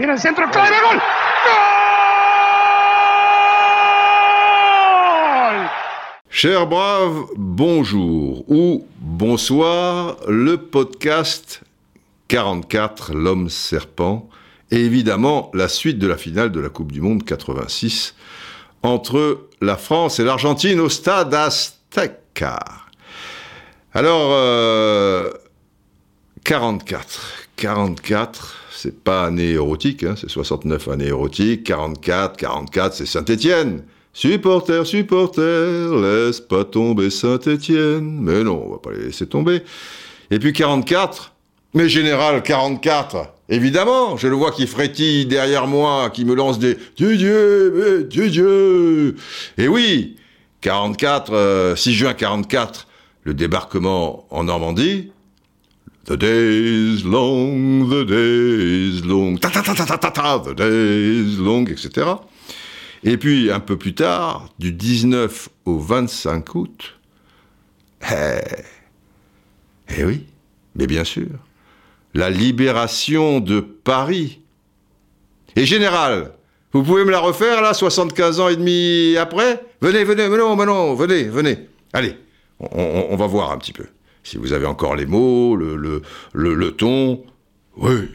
[0.00, 0.16] Gol.
[0.16, 1.00] ¡Gol!
[6.30, 11.60] Chers braves, bonjour ou bonsoir, le podcast
[12.28, 14.26] 44, l'homme serpent,
[14.70, 18.14] et évidemment la suite de la finale de la Coupe du Monde 86
[18.82, 22.58] entre la France et l'Argentine au stade Azteca.
[23.92, 25.30] Alors, euh,
[26.44, 27.49] 44.
[27.60, 31.64] 44, c'est pas année érotique, hein, c'est 69 années érotiques.
[31.64, 33.82] 44, 44, c'est Saint-Étienne.
[34.14, 38.18] Supporter, supporter, laisse pas tomber Saint-Étienne.
[38.22, 39.62] Mais non, on va pas les laisser tomber.
[40.30, 41.34] Et puis 44,
[41.74, 46.78] mais général 44, évidemment, je le vois qui frétille derrière moi, qui me lance des
[46.96, 49.16] Dieu Dieu, Dieu Dieu.
[49.58, 50.16] Et oui,
[50.62, 52.86] 44, euh, 6 juin 44,
[53.24, 55.10] le débarquement en Normandie.
[56.10, 61.38] The days long, the days long, ta ta ta ta ta ta ta, the days
[61.38, 62.16] long, etc.
[63.04, 66.98] Et puis un peu plus tard, du 19 au 25 août,
[68.10, 68.40] eh,
[69.96, 70.26] eh oui,
[70.74, 71.28] mais bien sûr,
[72.12, 74.40] la libération de Paris.
[75.54, 76.32] Et général,
[76.72, 79.64] vous pouvez me la refaire là, 75 ans et demi après?
[79.80, 81.68] Venez, venez, venez, non, non, venez, venez.
[81.92, 82.16] Allez,
[82.58, 83.86] on va voir un petit peu.
[84.30, 86.02] Si vous avez encore les mots, le,
[86.34, 87.20] le, ton.
[87.76, 88.08] Oui,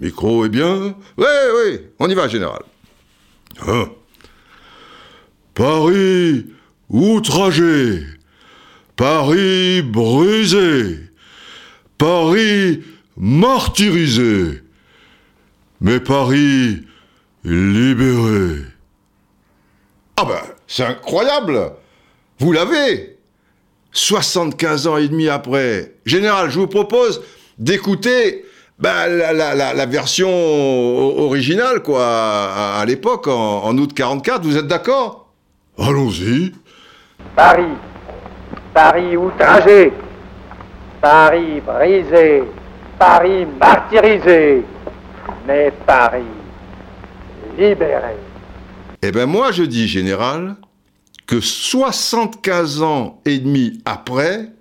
[0.00, 0.96] micro est bien.
[1.18, 2.62] Oui, oui, on y va, général.
[3.66, 3.90] Hein.
[5.52, 6.46] Paris
[6.88, 8.02] outragé,
[8.96, 11.00] Paris brisé,
[11.98, 12.82] Paris
[13.18, 14.62] martyrisé,
[15.82, 16.80] mais Paris
[17.44, 18.62] libéré.
[20.16, 21.74] Ah ben, c'est incroyable.
[22.38, 23.11] Vous l'avez
[23.92, 25.94] 75 ans et demi après.
[26.06, 27.22] Général, je vous propose
[27.58, 28.44] d'écouter
[28.78, 30.28] bah, la, la- la- la version
[31.18, 34.42] originale, quoi, à, à l'époque, en, en août 44.
[34.44, 35.28] Vous êtes d'accord?
[35.78, 36.52] Allons-y.
[37.36, 37.64] Paris,
[38.74, 39.92] Paris outragé,
[41.00, 42.42] Paris brisé,
[42.98, 44.62] Paris martyrisé,
[45.46, 46.24] mais Paris
[47.58, 48.16] libéré.
[49.02, 50.56] Eh ben moi, je dis, général,
[51.32, 54.52] que 75 ans et demi après,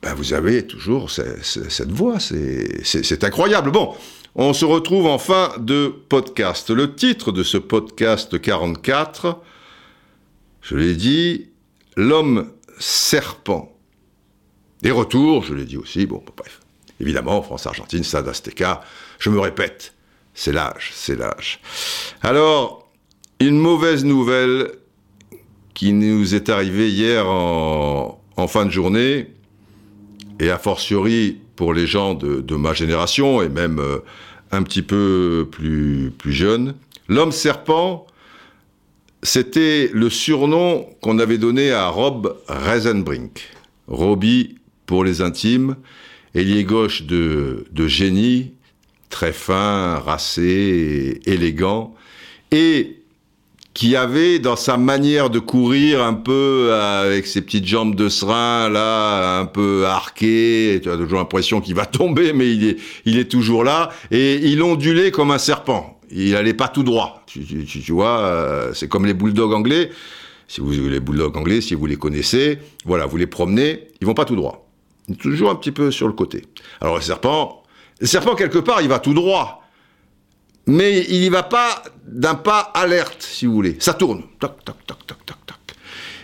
[0.00, 2.18] ben vous avez toujours ce- ce- cette voix.
[2.18, 3.70] C'est incroyable.
[3.70, 3.94] Bon,
[4.36, 6.70] on se retrouve en fin de podcast.
[6.70, 9.42] Le titre de ce podcast 44,
[10.62, 11.50] je l'ai dit,
[11.94, 13.76] L'homme serpent.
[14.80, 16.60] Des retours, je l'ai dit aussi, bon, bref.
[17.00, 18.80] Évidemment, France-Argentine, Stade Azteca,
[19.18, 19.92] je me répète,
[20.32, 21.60] c'est l'âge, c'est l'âge.
[22.22, 22.90] Alors,
[23.40, 24.70] une mauvaise nouvelle
[25.74, 28.18] qui nous est arrivée hier en,
[28.48, 29.28] fin de journée,
[30.40, 33.98] et a fortiori pour les gens de, ma génération, et même euh,
[34.50, 36.74] un petit peu plus, plus jeunes.
[37.08, 38.06] L'homme serpent,
[39.22, 43.50] c'était le surnom qu'on avait donné à Rob Reisenbrink.
[43.86, 44.56] Robbie
[44.86, 45.76] pour les intimes,
[46.34, 48.52] ailier gauche de, de génie,
[49.10, 51.94] très fin, racé, élégant,
[52.50, 53.03] et
[53.74, 58.08] qui avait dans sa manière de courir un peu euh, avec ses petites jambes de
[58.08, 62.76] serin là, un peu arquées, tu as toujours l'impression qu'il va tomber, mais il est,
[63.04, 65.98] il est toujours là, et il ondulait comme un serpent.
[66.10, 67.24] Il allait pas tout droit.
[67.26, 69.90] Tu, tu- tu- vois, euh, c'est comme les bulldogs anglais.
[70.46, 74.14] Si vous les bulldogs anglais, si vous les connaissez, voilà, vous les promenez, ils vont
[74.14, 74.68] pas tout droit.
[75.18, 76.42] Toujours un petit peu sur le côté.
[76.80, 77.64] Alors le serpent,
[77.98, 79.63] le serpent quelque part, il va tout droit
[80.66, 83.76] mais il n'y va pas d'un pas alerte, si vous voulez.
[83.80, 84.22] Ça tourne.
[84.38, 85.56] Toc, toc, toc, toc, toc, toc.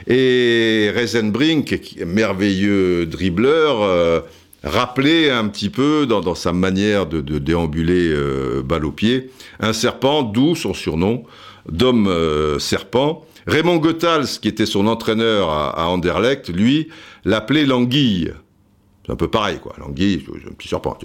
[0.06, 4.20] Et Reisenbrink, merveilleux dribbleur, euh,
[4.64, 9.30] rappelait un petit peu dans, sa manière de, déambuler euh, balle au pied,
[9.60, 11.24] un serpent, d'où son surnom
[11.68, 13.26] d'homme euh, serpent.
[13.46, 16.88] Raymond Goethals, qui était son entraîneur à, Anderlecht, lui,
[17.24, 18.32] l'appelait l'anguille.
[19.04, 19.74] C'est un peu pareil, quoi.
[19.78, 20.98] L'anguille, un petit serpent.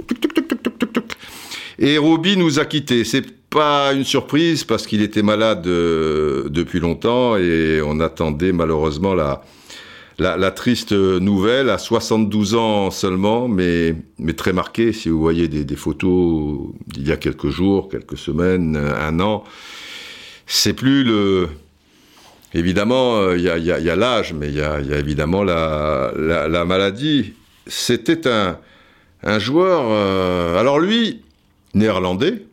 [1.79, 3.03] Et Roby nous a quittés.
[3.03, 9.13] C'est pas une surprise parce qu'il était malade euh, depuis longtemps et on attendait malheureusement
[9.13, 9.43] la,
[10.17, 14.93] la, triste nouvelle à 72 ans seulement, mais, mais très marqué.
[14.93, 19.43] Si vous voyez des, photos d'il y a quelques jours, quelques semaines, un an,
[20.47, 21.49] c'est plus le.
[22.53, 27.33] Évidemment, euh, il y a, l'âge, mais il y a, évidemment la, la, la maladie.
[27.67, 28.57] C'était un,
[29.23, 29.87] un joueur.
[29.89, 31.24] euh, alors lui,
[31.75, 32.45] néerlandais,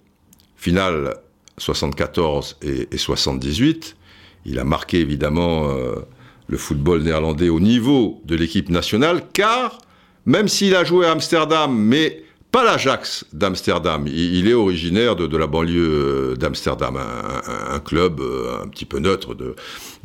[0.56, 1.16] finale
[1.58, 3.96] 74 et, et 78.
[4.44, 5.94] Il a marqué évidemment euh,
[6.48, 9.78] le football néerlandais au niveau de l'équipe nationale, car
[10.26, 14.06] même s'il a joué à Amsterdam, mais pas l'Ajax d'Amsterdam.
[14.06, 18.20] Il, est originaire de, la banlieue d'Amsterdam, un, club
[18.62, 19.34] un petit peu neutre,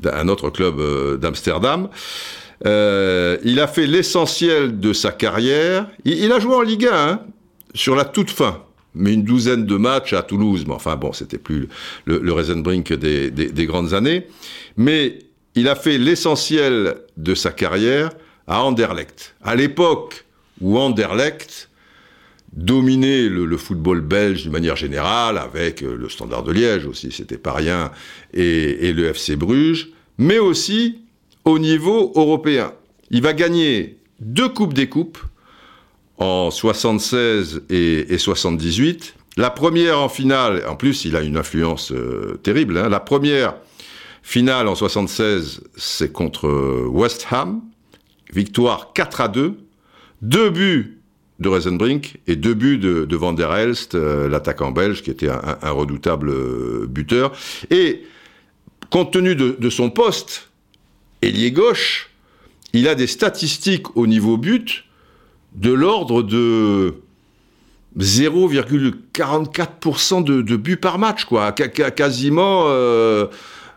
[0.06, 1.90] un autre club d'Amsterdam.
[2.64, 5.90] il a fait l'essentiel de sa carrière.
[6.06, 7.20] Il, a joué en Ligue 1 hein,
[7.76, 8.62] sur la toute fin
[8.98, 10.66] mais une douzaine de matchs à Toulouse.
[10.68, 11.68] Mais enfin bon, c'était plus
[12.06, 14.28] le, le des, des, grandes années.
[14.76, 15.20] Mais
[15.56, 18.12] il a fait l'essentiel de sa carrière
[18.48, 19.36] à Anderlecht.
[19.42, 20.26] À l'époque
[20.62, 21.70] où Anderlecht
[22.54, 27.38] dominait le, football belge d'une manière générale, avec euh, le Standard de Liège aussi, c'était
[27.38, 27.92] pas rien,
[28.34, 31.00] et, et le FC Bruges, mais aussi
[31.46, 32.74] au niveau européen.
[33.12, 35.20] Il va gagner deux Coupes des Coupes,
[36.18, 39.16] en 76 et, et, 78.
[39.38, 42.90] La première en finale, en plus il a une influence euh, terrible, hein.
[42.90, 43.56] la première
[44.24, 47.62] finale en 76 c'est contre euh, West Ham,
[48.34, 49.58] victoire 4 à 2,
[50.24, 51.00] deux buts
[51.40, 55.70] de Reisenbrink et deux buts de, Van der Elst, euh, l'attaquant belge qui était un,
[55.70, 57.32] redoutable buteur.
[57.70, 58.02] Et
[58.90, 60.50] compte tenu de, de son poste,
[61.22, 62.10] ailier gauche,
[62.74, 64.87] il a des statistiques au niveau but
[65.56, 66.96] de l'ordre de
[67.98, 71.52] 0,44% de, de buts par match, quoi.
[71.52, 73.26] quasiment euh,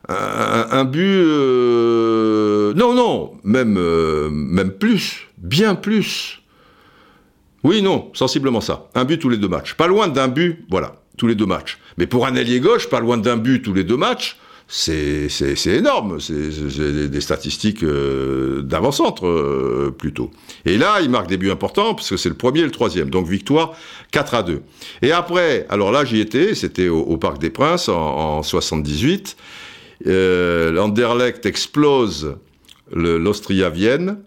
[0.08, 1.00] un, but.
[1.00, 6.42] Euh, non, non, même, euh, même plus, bien plus.
[7.62, 8.88] Oui, non, sensiblement ça.
[8.94, 9.74] Un but tous les deux matchs.
[9.74, 11.78] Pas loin d'un but, voilà, tous les deux matchs.
[11.98, 14.38] Mais pour un ailier gauche, pas loin d'un but tous les deux matchs,
[14.72, 20.30] c'est énorme, c'est des statistiques euh, d'avant-centre euh, plutôt.
[20.64, 23.10] Et là, il marque des buts importants parce que c'est le premier et le troisième,
[23.10, 23.74] donc victoire
[24.12, 24.62] 4 à 2.
[25.02, 29.36] Et après, alors là j'y étais, c'était au, Parc des Princes en, en 78.
[30.06, 32.36] Euh, L'Anderlecht explose
[32.92, 34.18] l'Austria-Vienne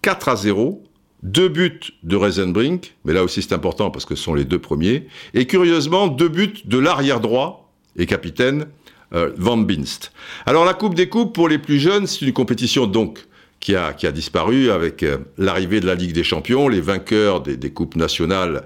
[0.00, 0.82] 4 à 0.
[1.22, 4.58] Deux buts de Reisenbrink, mais là aussi c'est important parce que ce sont les deux
[4.58, 5.06] premiers.
[5.34, 8.66] Et curieusement, deux buts de l'arrière droit et capitaine
[9.14, 10.12] euh, Van Binst.
[10.46, 13.26] Alors la Coupe des Coupes, pour les plus jeunes, c'est une compétition donc
[13.60, 16.68] qui a, qui a disparu avec euh, l'arrivée de la Ligue des Champions.
[16.68, 18.64] Les vainqueurs des, des Coupes nationales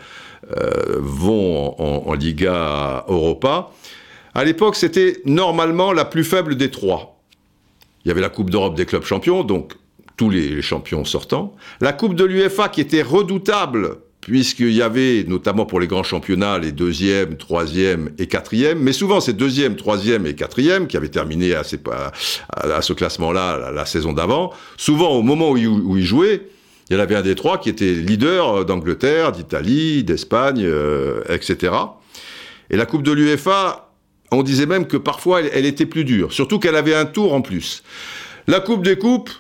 [0.56, 3.70] euh, vont en, Liga Europa.
[4.34, 7.20] À l'époque, c'était normalement la plus faible des trois.
[8.04, 9.74] Il y avait la Coupe d'Europe des clubs champions, donc
[10.16, 11.54] tous les champions sortants.
[11.80, 13.98] La Coupe de l'UEFA qui était redoutable
[14.28, 19.20] puisqu'il y avait, notamment pour les grands championnats, les deuxièmes, troisièmes et quatrièmes, mais souvent
[19.20, 21.62] ces deuxièmes, troisièmes et quatrièmes, qui avaient terminé à,
[22.54, 26.42] à, ce classement-là la, saison d'avant, souvent au moment où, ils jouaient,
[26.90, 31.72] il y en avait un des trois qui était leader d'Angleterre, d'Italie, d'Espagne, euh, etc.
[32.68, 33.90] Et la Coupe de l'UEFA,
[34.30, 37.40] on disait même que parfois elle était plus dure, surtout qu'elle avait un tour en
[37.40, 37.82] plus.
[38.46, 39.30] La Coupe des Coupes,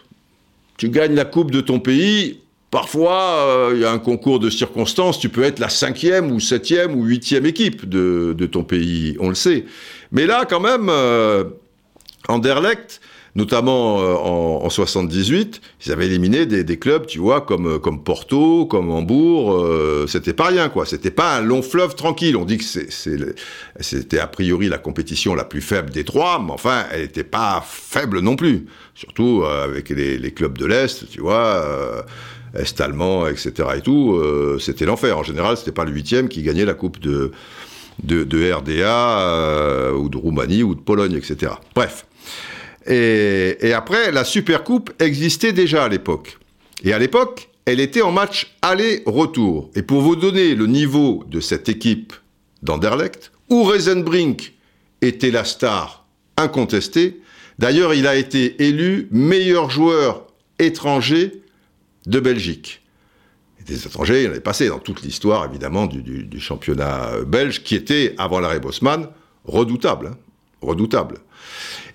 [0.78, 4.50] tu gagnes la Coupe de ton pays, Parfois, euh, il y a un concours de
[4.50, 9.30] circonstances, tu peux être la cinquième ou septième ou huitième équipe de, ton pays, on
[9.30, 9.64] le sait.
[10.12, 11.44] Mais là, quand même, euh,
[12.28, 13.00] Anderlecht,
[13.34, 18.90] notamment euh, en, 78, ils avaient éliminé des, clubs, tu vois, comme, comme Porto, comme
[18.90, 19.66] Hambourg.
[20.06, 20.84] c'était pas rien, quoi.
[20.84, 22.36] C'était pas un long fleuve tranquille.
[22.36, 22.64] On dit que
[23.80, 27.64] c'était a priori la compétition la plus faible des trois, mais enfin, elle n'était pas
[27.66, 28.66] faible non plus.
[28.94, 32.04] Surtout avec les clubs de l'Est, tu vois
[32.54, 33.68] est allemand, etc.
[33.76, 35.18] et tout, euh, c'était l'enfer.
[35.18, 37.32] En général, c'était pas le huitième qui gagnait la coupe de,
[38.02, 41.52] RDA euh, ou de Roumanie ou de Pologne, etc.
[41.74, 42.06] Bref.
[42.86, 46.38] Et, et après, la Super Coupe existait déjà à l'époque.
[46.84, 49.70] Et à l'époque, elle était en match aller-retour.
[49.74, 52.14] Et pour vous donner le niveau de cette équipe
[52.62, 54.54] d'Anderlecht, où Reisenbrink
[55.02, 56.06] était la star
[56.38, 57.20] incontestée,
[57.58, 60.26] d'ailleurs il a été élu meilleur joueur
[60.58, 61.42] étranger
[62.08, 62.82] de Belgique.
[63.66, 67.74] des étrangers, il y en avait passé dans toute l'histoire, évidemment, du, championnat belge, qui
[67.74, 69.08] était, avant l'arrêt Bosman,
[69.44, 70.08] redoutable.
[70.08, 70.16] Hein,
[70.62, 71.18] redoutable.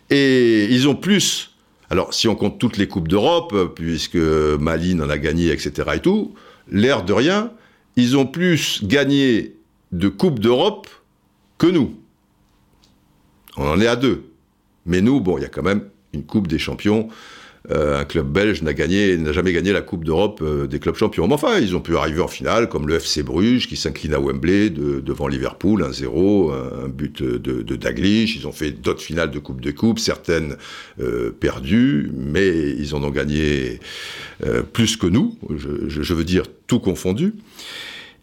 [0.09, 1.55] Et ils ont plus,
[1.89, 5.89] alors si on compte toutes les Coupes d'Europe, puisque Malines en a gagné, etc.
[5.95, 6.35] et tout,
[6.69, 7.51] l'air de rien,
[7.95, 9.55] ils ont plus gagné
[9.91, 10.87] de Coupes d'Europe
[11.57, 11.95] que nous.
[13.57, 14.29] On en est à deux.
[14.85, 17.09] Mais nous, bon, il y a quand même une Coupe des Champions
[17.71, 18.73] euh, un club belge n'a
[19.31, 21.27] jamais gagné la Coupe d'Europe euh, des clubs champions.
[21.27, 24.19] Mais enfin, ils ont pu arriver en finale, comme le FC Bruges, qui s'incline à
[24.19, 27.77] Wembley devant Liverpool, 1-0, un but de, de.
[28.03, 30.57] Ils ont fait d'autres finales de Coupe de Coupe, certaines
[30.99, 33.79] euh, perdues, mais ils en ont gagné
[34.73, 37.33] plus que nous, je, veux dire tout confondu.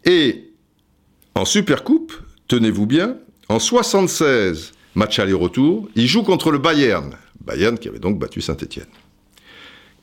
[0.05, 0.51] Et
[1.33, 2.13] en Super Coupe,
[2.47, 3.17] tenez-vous bien,
[3.49, 7.15] en 76, match aller-retour, ils jouent contre le Bayern.
[7.43, 8.85] Bayern qui avait donc battu Saint-Etienne.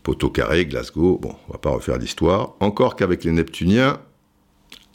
[0.09, 2.55] Poteau carré, Glasgow, bon, on va pas refaire l'histoire.
[2.61, 4.01] Encore qu'avec les Neptuniens,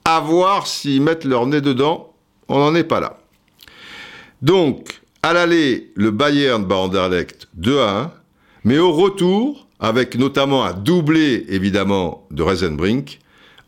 [0.05, 2.15] À voir s'ils mettent leur nez dedans,
[2.47, 3.19] on n'en est pas là.
[4.41, 8.11] Donc, à l'aller, le Bayern bat Anderlecht 2 à 1,
[8.63, 13.19] mais au retour, avec notamment un doublé évidemment de Reisenbrink,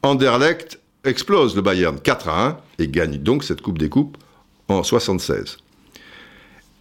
[0.02, 4.18] Anderlecht explose le Bayern 4 à 1 et gagne donc cette Coupe des Coupes
[4.68, 5.60] en 76.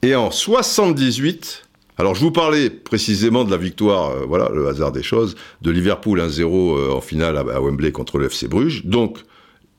[0.00, 1.63] Et en 78,
[1.96, 5.70] alors je vous parlais précisément de la victoire, euh, voilà le hasard des choses, de
[5.70, 8.84] Liverpool 1-0 euh, en finale à, Wembley contre le FC Bruges.
[8.84, 9.18] Donc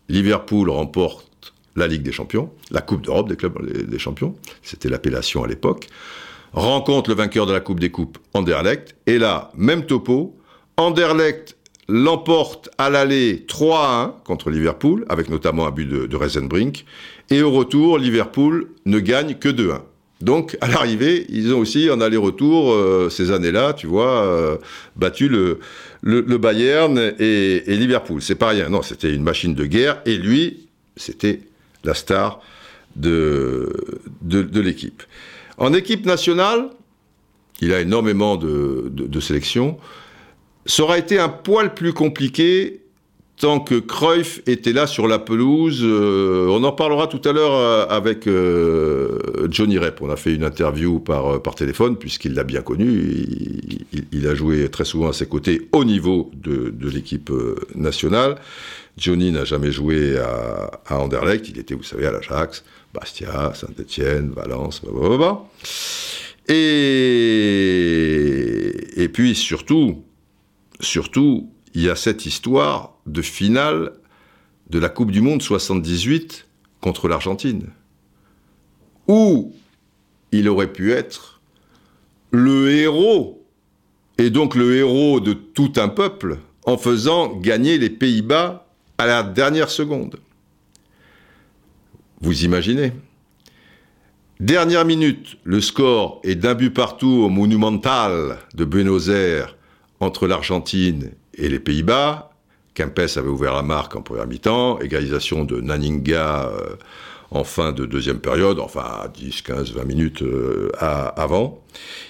[0.08, 3.58] Liverpool remporte la Ligue des Champions, la Coupe d'Europe des clubs
[3.90, 5.90] des champions, c'était l'appellation à l'époque.
[6.54, 10.38] Rencontre le vainqueur de la Coupe des Coupes, Anderlecht, et là, même topo,
[10.78, 11.58] Anderlecht
[11.90, 16.86] l'emporte à l'aller 3-1 contre Liverpool, avec notamment un but de, de Reisenbrink,
[17.30, 19.82] et au retour, Liverpool ne gagne que 2-1.
[20.22, 24.58] Donc, à l'arrivée, ils ont aussi, en aller-retour, euh, ces années-là, tu vois, euh,
[24.96, 25.60] battu le,
[26.02, 28.22] le, Bayern et, Liverpool.
[28.22, 28.70] C'est pas rien.
[28.70, 30.02] Non, c'était une machine de guerre.
[30.06, 31.42] Et lui, c'était
[31.84, 32.40] la star
[32.96, 33.70] de,
[34.22, 35.04] de, l'équipe.
[35.58, 36.70] En équipe nationale,
[37.60, 39.78] il a énormément de, de, de sélections.
[40.66, 42.85] Ça aura été un poil plus compliqué
[43.38, 45.82] tant que Cruyff était là sur la pelouse.
[45.84, 50.02] Euh, on en parlera tout à l'heure euh, avec euh, Johnny Rep.
[50.02, 53.18] On a fait une interview par, par téléphone, puisqu'il l'a bien connu.
[54.12, 57.32] Il, a joué très souvent à ses côtés au niveau de, l'équipe
[57.76, 58.38] nationale.
[58.98, 61.50] Johnny n'a jamais joué à, Anderlecht.
[61.50, 62.64] Il était, vous savez, à l'Ajax,
[62.94, 65.42] Bastia, Saint-Etienne, Valence, blablabla.
[66.48, 66.64] Et,
[68.96, 70.04] et puis surtout,
[70.80, 73.92] surtout, il y a cette histoire de finale
[74.70, 76.48] de la Coupe du Monde 78
[76.80, 77.68] contre l'Argentine,
[79.08, 79.54] où
[80.32, 81.42] il aurait pu être
[82.32, 83.46] le héros,
[84.18, 88.68] et donc le héros de tout un peuple, en faisant gagner les Pays-Bas
[88.98, 90.20] à la dernière seconde.
[92.22, 92.94] Vous imaginez?
[94.40, 99.56] Dernière minute, le score est d'un but partout au Monumental de Buenos Aires
[100.00, 102.32] entre l'Argentine et les Pays-Bas.
[102.74, 106.76] Kempes avait ouvert la marque en première mi-temps, égalisation de Naninga euh,
[107.32, 111.62] en fin de deuxième période, enfin 10, 15, 20 minutes euh, avant.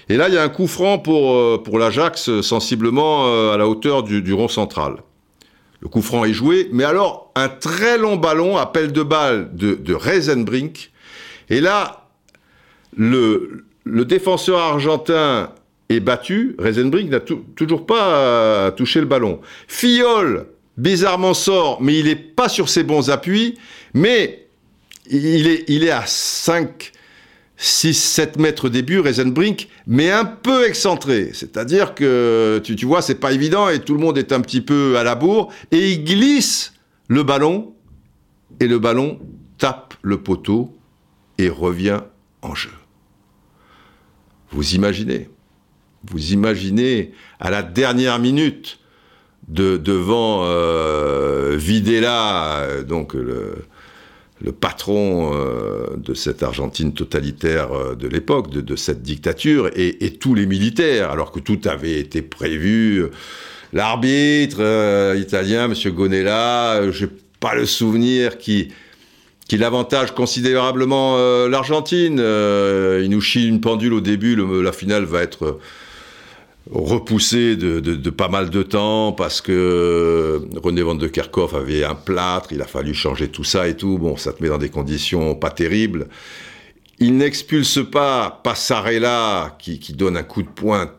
[0.09, 3.67] Et là, il y a un coup franc pour, euh, pour l'Ajax, sensiblement à la
[3.67, 4.97] hauteur du, du, rond central.
[5.81, 9.75] Le coup franc est joué, mais alors un très long ballon, appel de balle de,
[9.75, 10.91] de Reisenbrink.
[11.49, 12.07] Et là,
[12.97, 15.51] le, le défenseur argentin
[15.89, 19.39] est battu, Reisenbrink n'a toujours pas euh, touché le ballon.
[19.67, 23.57] Fiole, bizarrement sort, mais il n'est pas sur ses bons appuis,
[23.93, 24.47] mais
[25.09, 26.91] il est, il est à 5,
[27.57, 31.29] 6, 7 mètres des buts, Reisenbrink, mais un peu excentré.
[31.33, 34.61] C'est-à-dire que, tu, tu vois, c'est pas évident et tout le monde est un petit
[34.61, 36.73] peu à la bourre, et il glisse
[37.07, 37.73] le ballon,
[38.59, 39.19] et le ballon
[39.57, 40.75] tape le poteau
[41.37, 42.01] et revient
[42.41, 42.71] en jeu.
[44.51, 45.29] Vous imaginez?
[46.09, 48.79] Vous imaginez à la dernière minute
[49.47, 53.55] de, devant euh, Videla, donc le,
[54.59, 60.45] patron euh, de cette Argentine totalitaire euh, de l'époque, de, cette dictature, et, tous les
[60.45, 63.05] militaires, alors que tout avait été prévu.
[63.73, 65.93] L'arbitre euh, italien, M.
[65.93, 67.09] Gonella, j'ai
[67.39, 68.69] pas le souvenir qui
[69.47, 72.19] qui l'avantage considérablement euh, l'Argentine.
[72.19, 75.59] Euh, il nous chie une pendule au début, la finale va être
[76.71, 82.53] repoussé de, pas mal de temps parce que René van de Kerkhoff avait un plâtre,
[82.53, 83.97] il a fallu changer tout ça et tout.
[83.97, 86.07] Bon, ça te met dans des conditions pas terribles.
[86.99, 90.91] Il n'expulse pas Passarella qui, qui, donne un coup de poing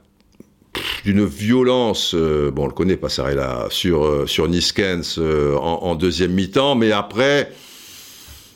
[1.05, 6.33] d'une violence, euh, bon on le connaît Passarella, sur, euh, sur Niskens euh, en, deuxième
[6.33, 7.51] mi-temps, mais après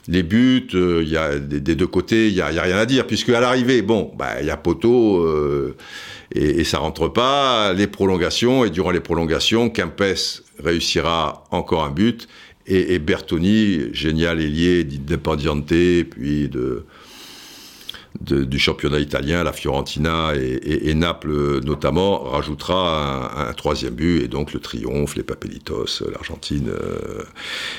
[0.07, 3.07] les buts, y a des, deux côtés, il y a, y a, rien à dire,
[3.07, 5.25] puisque à l'arrivée, bon, il bah, y a poteau
[6.35, 7.73] et, ça rentre pas.
[7.73, 10.03] Les prolongations et durant les prolongations, Kempes
[10.59, 12.29] réussira encore un but
[12.67, 15.67] et, Bertoni, génial ailier d'Independiente,
[16.11, 16.85] puis de
[18.21, 24.53] du championnat italien, la Fiorentina et, Naples notamment, rajoutera un, un, troisième but et donc
[24.53, 26.69] le triomphe, les Papelitos, l'Argentine.
[26.69, 27.23] Euh...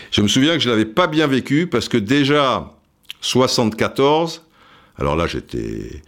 [0.09, 2.71] Je me souviens que je l'avais pas bien vécu parce que déjà
[3.19, 4.41] 74,
[4.97, 6.01] alors là j'étais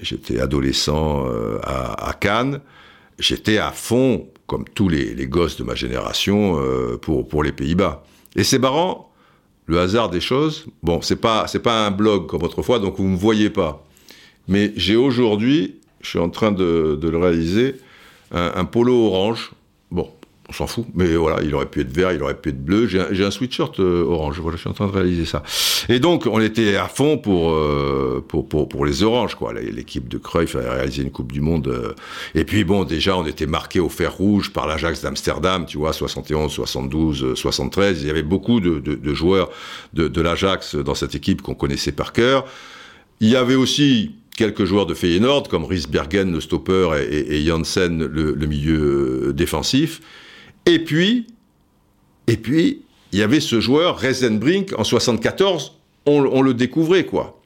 [0.00, 2.60] j'étais adolescent euh, à, Cannes,
[3.18, 8.04] j'étais à fond comme tous les, gosses de ma génération euh, pour pour les Pays-Bas.
[8.36, 9.12] Et c'est marrant
[9.66, 10.66] le hasard des choses.
[10.82, 13.86] Bon, c'est pas c'est pas un blog comme autrefois, donc vous me voyez pas.
[14.48, 17.76] Mais j'ai aujourd'hui, je suis en train de, de le réaliser,
[18.32, 19.52] un, un, polo orange.
[19.90, 20.10] Bon,
[20.50, 20.84] on s'en fout.
[20.94, 22.88] Mais voilà, il aurait pu être vert, il aurait pu être bleu.
[22.88, 24.40] J'ai un, sweatshirt euh, orange.
[24.40, 25.44] Voilà, je suis en train de réaliser ça.
[25.88, 29.52] Et donc, on était à fond pour euh, pour, pour, pour les oranges, quoi.
[29.52, 31.68] L'équipe de Cruyff a réalisé une Coupe du Monde.
[31.68, 31.92] euh.
[32.34, 35.92] Et puis bon, déjà, on était marqué au fer rouge par l'Ajax d'Amsterdam, tu vois,
[35.92, 38.02] 71, 72, euh, 73.
[38.02, 39.50] Il y avait beaucoup de, de, de joueurs
[39.94, 42.44] de, de l'Ajax dans cette équipe qu'on connaissait par cœur.
[43.20, 47.44] Il y avait aussi quelques joueurs de Feyenoord, comme Riesbergen, le stopper, et, et, et
[47.44, 50.00] Janssen, le, le milieu euh, défensif.
[50.66, 51.26] Et puis,
[53.12, 55.76] il y avait ce joueur, Reisenbrink, en 74,
[56.06, 57.40] on, le découvrait, quoi.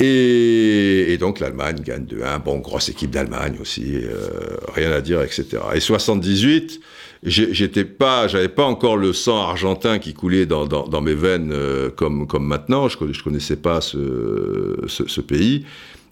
[0.00, 5.46] Et, donc l'Allemagne gagne 2-1, bon, grosse équipe d'Allemagne aussi, euh, rien à dire, etc.
[5.74, 6.80] Et 78,
[7.22, 11.90] j'ai- j'étais pas, j'avais pas encore le sang argentin qui coulait dans, mes veines euh,
[11.90, 15.64] comme, maintenant, je, je connaissais pas ce pays.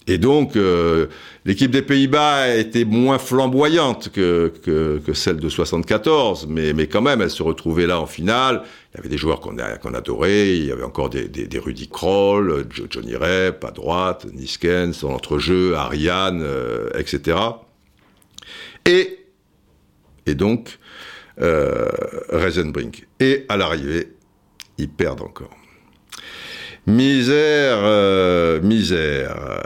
[0.08, 1.06] Et donc, euh,
[1.44, 4.52] l'équipe des Pays-Bas était moins flamboyante que,
[5.14, 8.62] celle de 74, mais, quand même, elle se retrouvait là en finale.
[8.92, 12.86] Il y avait des joueurs qu'on adorait, il y avait encore des, Rudy Kroll, Jo-
[12.90, 17.38] Johnny Rep à droite, Niskens, en entrejeu, Ariane, euh, etc.
[18.84, 19.18] Et,
[20.26, 20.78] et donc,
[21.40, 21.88] euh,
[22.28, 23.06] Reisenbrink.
[23.20, 24.12] Et à l'arrivée,
[24.78, 25.56] ils perdent encore.
[26.86, 29.60] Misère, euh, misère.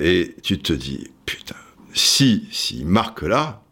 [0.00, 1.56] Et tu te dis, putain,
[1.92, 3.62] si, s'il marque là,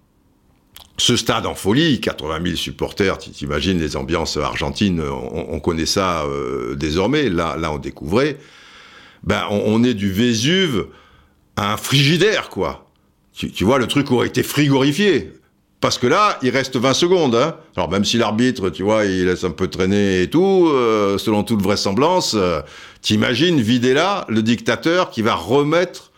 [1.00, 5.87] ce stade en folie, 80 000 supporters, tu t'imagines les ambiances argentines, on, on connaît
[5.87, 8.37] ça euh, désormais, là, on découvrait,
[9.25, 10.87] ben on, est du Vésuve
[11.57, 12.87] à un frigidaire, quoi.
[13.33, 15.33] Tu, vois, le truc aurait été frigorifié.
[15.80, 17.35] Parce que là, il reste 20 secondes.
[17.35, 17.57] Hein.
[17.75, 21.42] Alors même si l'arbitre, tu vois, il laisse un peu traîner et tout, euh, selon
[21.42, 22.37] toute vraisemblance,
[23.02, 26.12] t'imagines Videla, le dictateur, qui va remettre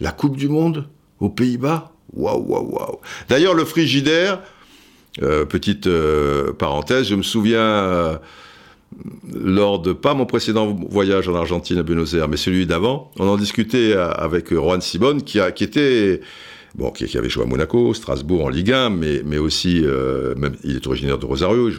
[0.00, 0.88] la Coupe du Monde
[1.20, 1.92] aux Pays-Bas?
[2.14, 2.98] Waouh, waouh, waouh.
[3.28, 4.40] D'ailleurs, le frigidaire,
[5.22, 8.18] euh, petite euh, parenthèse, je me souviens, euh,
[9.34, 13.28] lors de, pas mon précédent voyage en Argentine à Buenos Aires, mais celui d'avant, on
[13.28, 16.20] en discutait avec Juan Simon, qui, a, qui était
[16.74, 20.34] bon, qui, qui, avait joué à Monaco, Strasbourg en Ligue 1, mais, mais aussi, euh,
[20.36, 21.70] même, il est originaire de Rosario,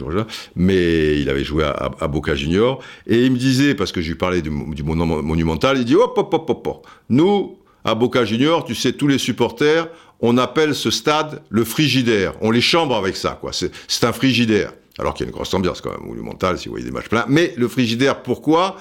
[0.56, 2.82] mais il avait joué à, à, Boca Junior.
[3.06, 6.16] Et il me disait, parce que je lui parlais du, du monumental, il dit hop,
[6.16, 6.86] hop, hop, hop, hop.
[7.08, 9.88] Nous, à Boca Junior, tu sais, tous les supporters,
[10.20, 12.34] on appelle ce stade le frigidaire.
[12.40, 13.52] On les chambre avec ça, quoi.
[13.52, 14.72] C'est un frigidaire.
[14.98, 17.08] Alors qu'il y a une grosse ambiance quand même, monumentale, si vous voyez des matchs
[17.08, 17.24] pleins.
[17.28, 18.76] Mais le frigidaire, pourquoi?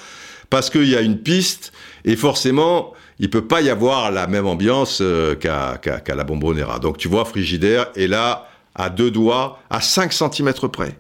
[0.50, 1.72] Parce qu'il y a une piste,
[2.04, 6.24] et forcément, il peut pas y avoir la même ambiance euh, qu'à qu qu la
[6.24, 6.80] Bombonera.
[6.80, 10.98] Donc tu vois Frigidaire est là à deux doigts, à 5 cm près.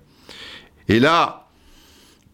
[0.89, 1.47] Et là,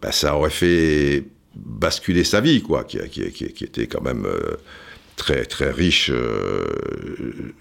[0.02, 4.56] bah, ça aurait fait basculer sa vie, quoi, qui, était quand même euh,
[5.16, 6.10] très très riche.
[6.12, 6.66] Euh,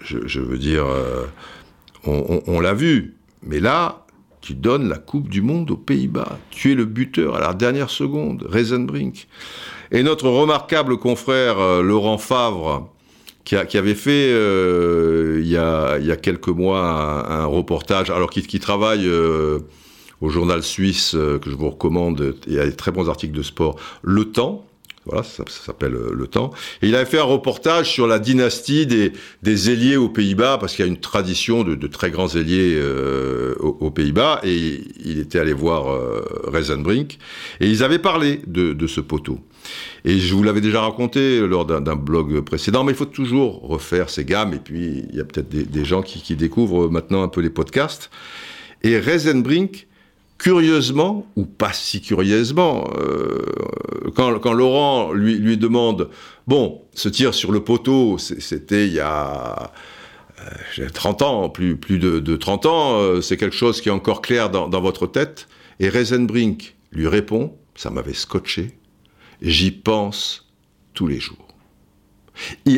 [0.01, 0.85] je, veux dire,
[2.05, 3.15] on, on, on l'a vu.
[3.43, 4.05] Mais là,
[4.41, 6.37] tu donnes la Coupe du Monde aux Pays-Bas.
[6.51, 9.27] Tu es le buteur à la dernière seconde, Reisenbrink.
[9.95, 12.89] Et notre remarquable confrère euh, Laurent Favre,
[13.45, 16.81] qui, avait fait euh, il, y a, quelques mois
[17.31, 19.59] un, reportage, alors qui travaille euh,
[20.19, 23.41] au journal suisse que je vous recommande, il y a des très bons articles de
[23.41, 24.65] sport, Le Temps.
[25.05, 26.51] Voilà, ça, s'appelle Le Temps.
[26.81, 30.83] Et il avait fait un reportage sur la dynastie des, ailiers aux Pays-Bas, parce qu'il
[30.83, 32.81] y a une tradition de, très grands ailiers
[33.61, 37.17] aux, Pays-Bas, et il, était allé voir euh, Reisenbrink,
[37.61, 39.39] et ils avaient parlé de ce poteau.
[40.03, 44.09] Et je vous l'avais déjà raconté lors d'un blog précédent, mais il faut toujours refaire
[44.09, 44.53] ces gammes.
[44.53, 48.09] Et puis, il y a peut-être des, gens qui, découvrent maintenant un peu les podcasts.
[48.83, 49.87] Et Reisenbrink,
[50.37, 53.39] curieusement, ou pas si curieusement, euh,
[54.15, 56.09] quand, Laurent lui, demande
[56.47, 59.71] Bon, ce tir sur le poteau, c'était il y a.
[60.77, 63.91] Euh, 30 ans, plus, plus de, de 30 ans, euh, c'est quelque chose qui est
[63.91, 65.47] encore clair dans, dans votre tête.
[65.79, 68.77] Et Reisenbrink lui répond, ça m'avait scotché,
[69.41, 70.49] j'y pense
[70.93, 71.47] tous les jours.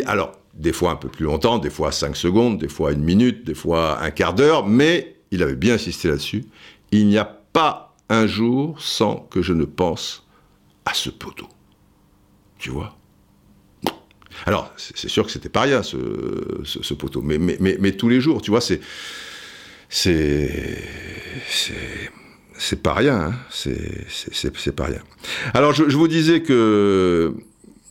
[0.06, 3.46] Alors, des fois un peu plus longtemps, des fois 5 secondes, des fois une minute,
[3.46, 6.46] des fois un quart d'heure, mais il avait bien insisté là-dessus.
[6.91, 10.28] Il n'y a pas un jour sans que je ne pense
[10.86, 11.48] à ce poteau.
[12.58, 12.98] Tu vois?
[14.46, 18.52] Alors, c'est sûr que c'était pas rien, ce, poteau, mais, mais, tous les jours, tu
[18.52, 18.80] vois, c'est.
[19.89, 20.84] C'est.
[21.50, 22.12] C'est
[22.82, 25.02] pas rien, hein c'est pas rien.
[25.54, 27.34] Alors, je, vous disais que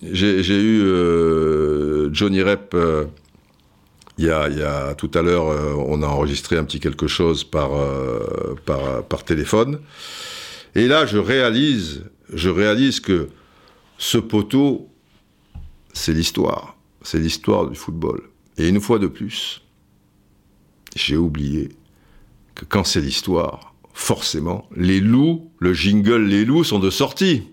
[0.03, 2.75] j'ai eu euh, Johnny Rep.
[2.75, 3.05] Euh,
[4.19, 7.71] il y, a, tout à l'heure, euh, on a enregistré un petit quelque chose par,
[8.65, 9.81] par, par téléphone.
[10.75, 13.29] Et là, je réalise, je réalise que
[13.99, 14.89] ce poteau,
[15.93, 16.77] c'est l'histoire.
[17.03, 18.23] C'est l'histoire du football.
[18.57, 19.63] Et une fois de plus,
[20.97, 21.69] j'ai oublié
[22.55, 27.49] que quand c'est l'histoire, forcément, les loups, le jingle Les loups sont de sortie.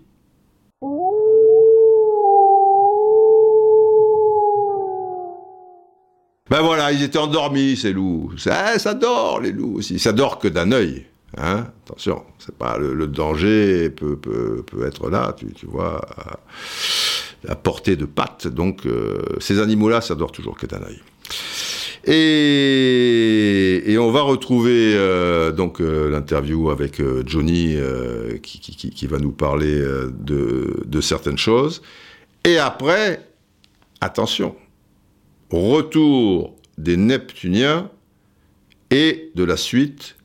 [6.49, 8.33] Ben voilà, ils étaient endormis, ces loups.
[8.37, 9.97] Ça, ça dort, les loups aussi.
[9.99, 11.05] Ça dort que d'un œil.
[11.37, 12.23] Hein Attention,
[12.77, 16.01] le, danger peut, peut, peut, être là, tu, tu vois,
[17.47, 18.47] à, portée de pattes.
[18.47, 21.01] Donc, euh, ces animaux-là, ça dort toujours que d'un œil.
[22.05, 27.77] Et, on va retrouver euh, donc euh, l'interview avec euh, Johnny
[28.41, 31.81] qui, va nous parler de, certaines choses.
[32.45, 33.25] Et après,
[34.01, 34.55] attention,
[35.49, 37.89] retour des Neptuniens
[38.91, 40.17] et de la suite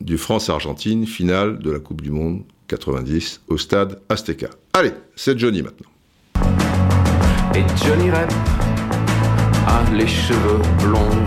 [0.00, 4.48] du France-Argentine, finale de la Coupe du Monde 90 au stade Azteca.
[4.72, 5.90] Allez, c'est Johnny maintenant.
[7.54, 8.10] Et Johnny
[9.66, 11.24] a les cheveux blonds.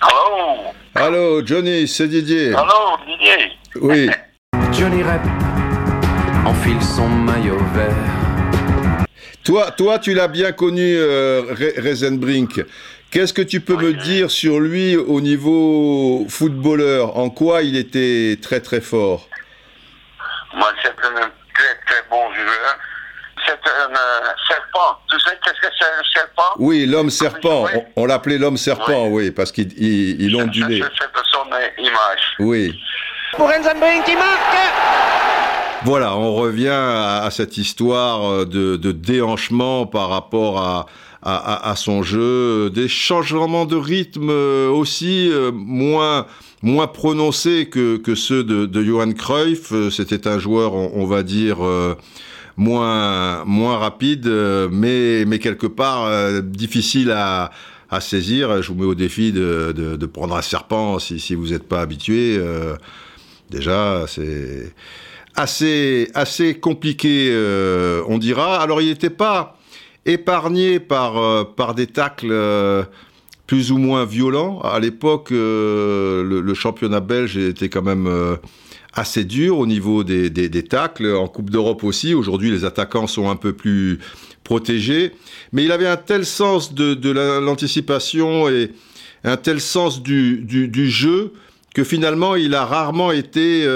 [0.00, 2.54] Allô Allô, Johnny, c'est Didier.
[2.54, 4.10] Allô, Didier Oui.
[4.72, 5.22] Johnny Rep
[6.48, 9.04] enfile son maillot vert.
[9.44, 11.42] Toi, toi tu l'as bien connu, euh,
[11.76, 12.64] Reisenbrink.
[13.10, 17.16] Qu'est-ce que tu peux me dire sur lui au niveau footballeur?
[17.16, 19.28] En quoi il était très très fort?
[20.54, 22.78] Moi, c'est un très très bon joueur.
[23.46, 24.98] C'est un euh, serpent.
[25.10, 26.52] Tu sais qu'est-ce que c'est un serpent?
[26.58, 27.66] Oui, l'homme serpent.
[27.74, 30.82] On, on l'appelait l'homme serpent, oui, parce qu'il il, il ondulait.
[30.98, 31.46] C'est de son
[31.78, 32.34] image.
[32.40, 32.78] Oui.
[33.36, 34.56] pour Enzenbrink qui marque
[35.84, 40.86] Voilà, on revient à, à cette histoire de, de déhanchement par rapport à,
[41.22, 46.26] à, son jeu, des changements de rythme euh, aussi euh, moins
[46.62, 49.72] moins prononcés que, ceux de, Johan Cruyff.
[49.72, 51.58] Euh, C'était un joueur, on, va dire,
[52.56, 54.28] moins moins rapide,
[54.70, 57.50] mais mais quelque part difficile à
[58.00, 58.62] saisir.
[58.62, 61.80] Je vous mets au défi de, de, prendre un serpent si, si vous n'êtes pas
[61.80, 62.40] habitué.
[63.50, 64.74] Déjà, c'est
[65.36, 67.32] assez, assez compliqué,
[68.08, 68.60] on dira.
[68.60, 69.57] Alors, il n'était pas
[70.08, 72.82] épargné par, euh, par des tacles euh,
[73.46, 74.60] plus ou moins violents.
[74.60, 78.08] À l'époque, euh, le, championnat belge était quand même
[78.92, 81.14] assez dur au niveau des, des, tacles.
[81.14, 84.00] En Coupe d'Europe aussi, aujourd'hui, les attaquants sont un peu plus
[84.44, 85.12] protégés.
[85.52, 88.72] Mais il avait un tel sens de, de la- l'anticipation et
[89.24, 91.32] un tel sens du, du, jeu
[91.74, 93.66] que finalement il a rarement été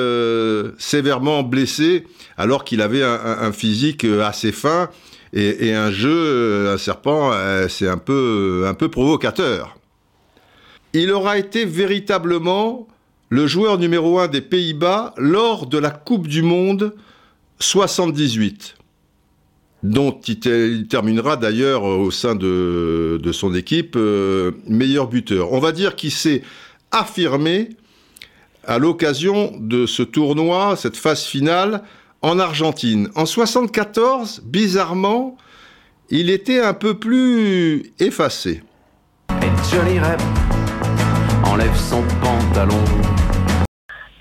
[0.79, 2.05] sévèrement blessé
[2.37, 4.89] alors qu'il avait un, physique assez fin
[5.33, 9.77] et, un jeu, euh, un serpent, euh, c'est un peu, un peu provocateur.
[10.93, 12.87] Il aura été véritablement
[13.31, 16.95] le joueur numéro un des Pays-Bas lors de la Coupe du Monde
[17.61, 18.75] 78
[19.83, 25.53] dont il, te- il terminera d'ailleurs au sein de, de son équipe euh, meilleur buteur.
[25.53, 26.43] On va dire qu'il s'est
[26.93, 27.71] affirmé
[28.65, 31.83] à l'occasion de ce tournoi, cette phase finale
[32.23, 33.11] en Argentine.
[33.17, 35.37] En 74, bizarrement,
[36.09, 38.63] il était un peu plus effacé.
[39.43, 40.21] Et Johnny Rep
[41.45, 42.83] enlève son pantalon.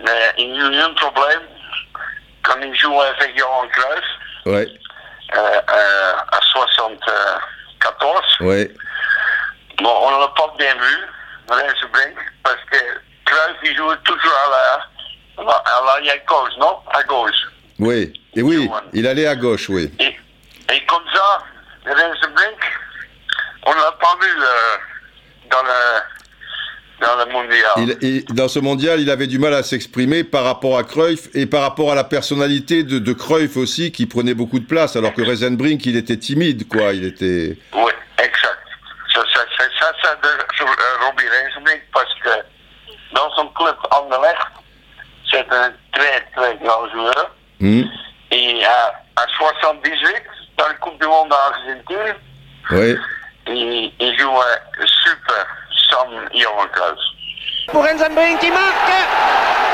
[0.04, 1.42] Mais il y a eu un problème
[2.44, 4.06] quand il jouait avec Johan Cruyff
[4.48, 4.68] Ouais,
[5.36, 8.22] euh, euh, à 74.
[8.42, 8.72] ouais,
[9.84, 10.98] Bon, on l'a pas bien vu,
[11.50, 12.78] Reinsbrink, parce que
[13.26, 14.50] Cruyff, il jouait toujours à
[15.44, 16.78] la, à l'arrière gauche, non?
[16.92, 17.48] À gauche.
[17.82, 18.14] Ouais.
[18.36, 19.92] Et oui, il allait à gauche, oui.
[20.00, 21.44] Et, et comme ça,
[21.86, 22.60] Reinsbrink,
[23.66, 24.78] on l'a pas vu euh,
[25.52, 27.72] dans le, dans le mondial.
[27.78, 31.28] Il- il- dans ce mondial, il avait du mal à s'exprimer par rapport à Cruyff
[31.34, 34.96] et par rapport à la personnalité de, de Cruyff aussi, qui prenait beaucoup de place,
[34.96, 36.94] alors que Reisenbrink, il était timide, quoi.
[36.94, 37.58] Il était.
[37.74, 38.58] Oui, exact.
[39.14, 42.30] Ça, ça, ça, ça, ça de euh, Robbie Reinsbrink, parce que
[43.14, 44.38] dans son club Anderlecht,
[45.30, 47.36] c'est un très, très grand joueur.
[47.62, 47.84] Hmm,
[48.32, 48.88] Et à,
[49.22, 50.04] à 78,
[50.58, 52.16] dans la Coupe du Monde d'Argentine,
[52.72, 52.96] ouais.
[53.48, 55.48] il, il jouait super
[55.90, 57.68] sans Johan Cruyff.
[57.68, 58.92] pour Enzenbrink qui marque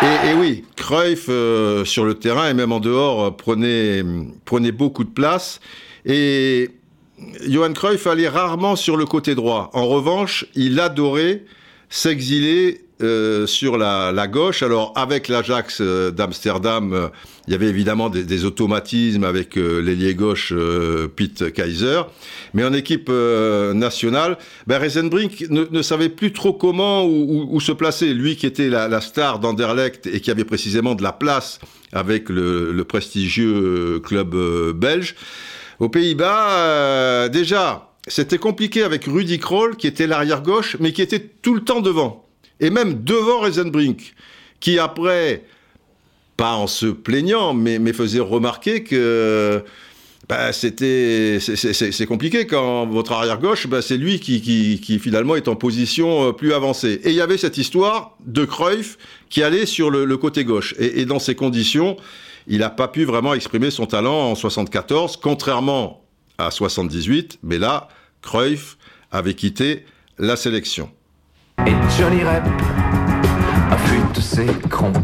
[0.03, 4.03] Et, et oui, Cruyff euh, sur le terrain et même en dehors euh, prenait,
[4.45, 5.59] prenait beaucoup de place.
[6.05, 6.69] Et
[7.47, 9.69] Johan Cruyff allait rarement sur le côté droit.
[9.73, 11.43] En revanche, il adorait
[11.89, 14.63] s'exiler euh, sur la, la gauche.
[14.63, 17.07] Alors avec l'Ajax euh, d'Amsterdam, euh,
[17.47, 20.53] il y avait évidemment des, des automatismes avec l'ailier gauche
[21.15, 22.01] Pete Kaiser.
[22.53, 27.71] Mais en équipe nationale, ben, Reisenbrink ne, ne savait plus trop comment ou, où se
[27.71, 28.13] placer.
[28.13, 31.59] Lui qui était la, la star d'Anderlecht et qui avait précisément de la place
[31.93, 34.35] avec le, le prestigieux club
[34.75, 35.15] belge.
[35.79, 41.19] Aux Pays-Bas, déjà, c'était compliqué avec Rudy Kroll, qui était l'arrière gauche, mais qui était
[41.19, 42.26] tout le temps devant.
[42.59, 44.13] Et même devant Reisenbrink,
[44.59, 45.43] qui après,
[46.37, 49.63] pas en se plaignant, mais, mais faisait remarquer que
[50.29, 55.37] bah, c'était c'est compliqué quand votre arrière gauche, bah, c'est lui qui, qui, qui, finalement
[55.37, 56.99] est en position euh, plus avancée.
[57.03, 58.97] Et il y avait cette histoire de Cruyff
[59.29, 60.75] qui allait sur le, le côté gauche.
[60.79, 61.95] Et, et, dans ces conditions,
[62.47, 66.03] il n'a pas pu vraiment exprimer son talent en 74, contrairement
[66.37, 67.39] à 78.
[67.43, 67.87] Mais là,
[68.21, 68.77] Cruyff
[69.11, 69.85] avait quitté
[70.17, 70.91] la sélection.
[71.67, 72.43] Et Johnny Rep
[73.71, 75.01] affûte ses crampons.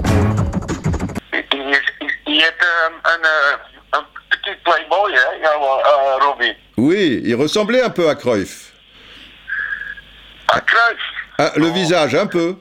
[2.26, 6.54] Il est un, un, un petit playboy, hein, uh, Robbie.
[6.78, 8.72] Oui, il ressemblait un peu à Cruyff.
[10.48, 11.00] À Cruyff?
[11.38, 12.56] Ah, le visage, un peu.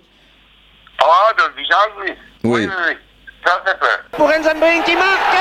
[0.98, 2.12] Ah, le visage, oui.
[2.44, 2.66] Oui.
[2.66, 2.96] oui, oui.
[3.46, 3.88] Ça, c'est vrai.
[4.12, 5.36] Pour Enzenbrink qui marque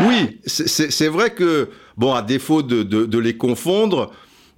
[0.00, 4.12] Oui, c'est vrai que, bon, à défaut de, de- de les confondre,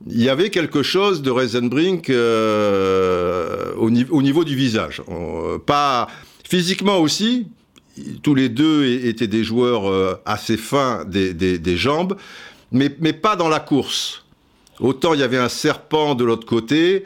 [0.08, 5.02] il y avait quelque chose de Reisenbrink euh, au, ni- au niveau du visage.
[5.08, 6.08] Euh, pas
[6.48, 7.46] physiquement aussi.
[8.22, 12.16] Tous les deux étaient des joueurs euh, assez fins des, jambes,
[12.72, 14.24] mais, pas dans la course.
[14.80, 17.04] Autant il y avait un serpent de l'autre côté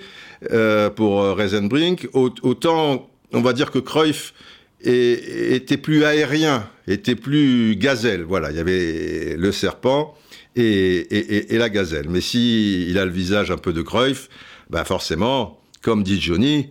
[0.94, 4.32] pour Reisenbrink, au- autant on va dire que Cruyff
[4.84, 8.22] était plus aérien, était plus gazelle.
[8.22, 10.14] Voilà, il y avait le serpent
[10.56, 12.06] et, la gazelle.
[12.08, 14.28] Mais si il a le visage un peu de Cruyff,
[14.70, 16.70] bah forcément, comme dit Johnny,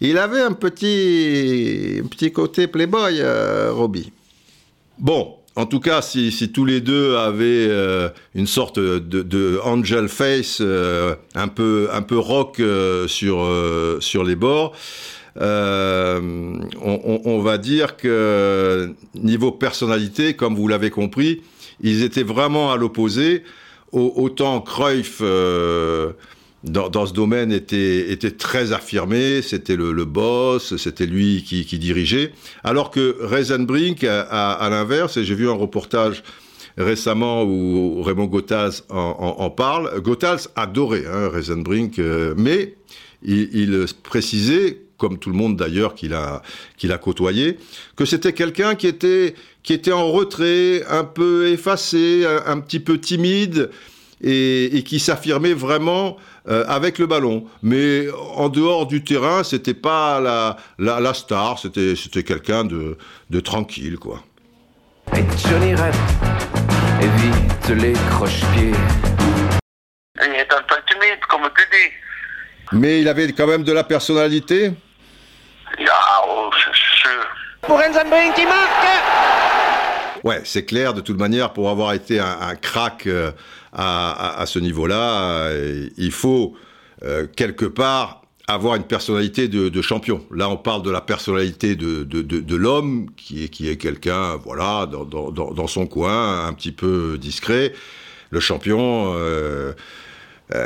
[0.00, 4.12] il avait un petit, un petit côté playboy, euh, Robbie.
[4.98, 10.58] Bon, en tout cas, si, tous les deux avaient euh, une sorte de, angel face
[10.62, 13.46] euh, un peu un peu rock euh, sur
[14.00, 14.72] sur les bords,
[15.36, 21.42] on va dire que niveau personnalité, comme vous l'avez compris,
[21.80, 23.42] ils étaient vraiment à l'opposé.
[23.92, 26.12] Au- Autant Cruyff euh,
[26.64, 32.32] dans, ce domaine était, était très affirmé, c'était le, boss, c'était lui qui, dirigeait,
[32.62, 36.22] alors que Reisenbrink, à, l'inverse, et j'ai vu un reportage
[36.78, 42.76] récemment où Raymond Gothals en, parle, Gothals adorait hein, Reisenbrink, euh, mais
[43.24, 46.42] il, il précisait, comme tout le monde d'ailleurs qu'il a,
[46.76, 47.58] qu'il a côtoyé,
[47.96, 52.80] que c'était quelqu'un qui était, qui était en retrait, un peu effacé, un, un petit
[52.80, 53.70] peu timide,
[54.20, 56.16] et, et qui s'affirmait vraiment
[56.48, 57.46] euh, avec le ballon.
[57.62, 62.96] Mais en dehors du terrain, c'était pas la, la, la star, c'était c'était quelqu'un de,
[63.30, 64.22] de tranquille, quoi.
[65.16, 65.94] Et Johnny Rep
[67.00, 68.72] évite les croche-pieds.
[70.24, 72.78] Il est un peu timide, comme tu dis.
[72.78, 74.72] Mais il avait quand même de la personnalité.
[75.78, 75.92] Ja,
[76.28, 77.26] oh, c'est sûr.
[77.62, 78.86] Pour Enzenbrink qui marque
[80.24, 83.32] Ouais, c'est clair, de toute manière, pour avoir été un, crack euh,
[83.72, 86.54] à, ce niveau-là, euh, il faut
[87.02, 90.24] euh, quelque part avoir une personnalité de, champion.
[90.30, 95.66] Là, on parle de la personnalité de, l'homme, qui est, qui est quelqu'un, voilà, dans,
[95.66, 97.72] son coin, un petit peu discret.
[98.30, 99.16] Le champion,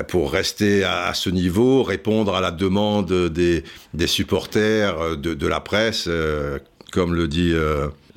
[0.08, 3.62] pour rester à, ce niveau, répondre à la demande des,
[4.06, 6.08] supporters, de, la presse,
[6.92, 7.54] comme le dit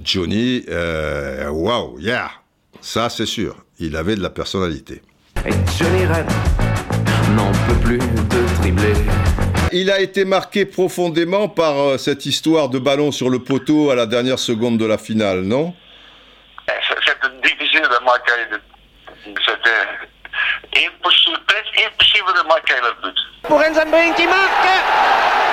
[0.04, 0.64] Johnny,
[1.50, 2.32] waouh, yeah,
[2.82, 5.02] ça c'est sûr, il avait de la personnalité.
[5.46, 6.26] Et Johnny Rep
[7.36, 8.94] n'en peut plus de dribbler.
[9.72, 13.96] Il a été marqué profondément par euh, cette histoire de ballon sur le poteau à
[13.96, 15.76] la dernière seconde de la finale, non?
[16.68, 18.32] Eh, C'est c'est difficile de marquer.
[18.52, 18.60] de-
[19.46, 23.18] C'était impossible, presque impossible de marquer le but.
[23.44, 24.68] Pour Enzenbrink qui marque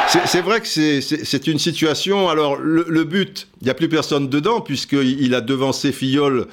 [0.08, 2.28] C'est vrai que c'est- une situation.
[2.28, 6.46] Alors, le, le but, il n'y a plus personne dedans, puisqu'il il a devancé Fillol,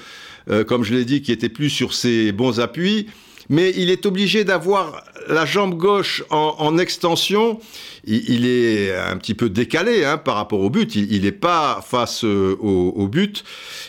[0.49, 3.07] euh, comme je l'ai dit, qui était plus sur ses bons appuis.
[3.49, 7.59] Mais il est obligé d'avoir la jambe gauche en, en extension.
[8.05, 10.95] Il, il est un petit peu décalé hein, par rapport au but.
[10.95, 13.43] Il n'est pas face euh, au, au but.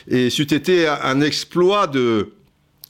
[0.09, 2.33] Et c'eût été un exploit de,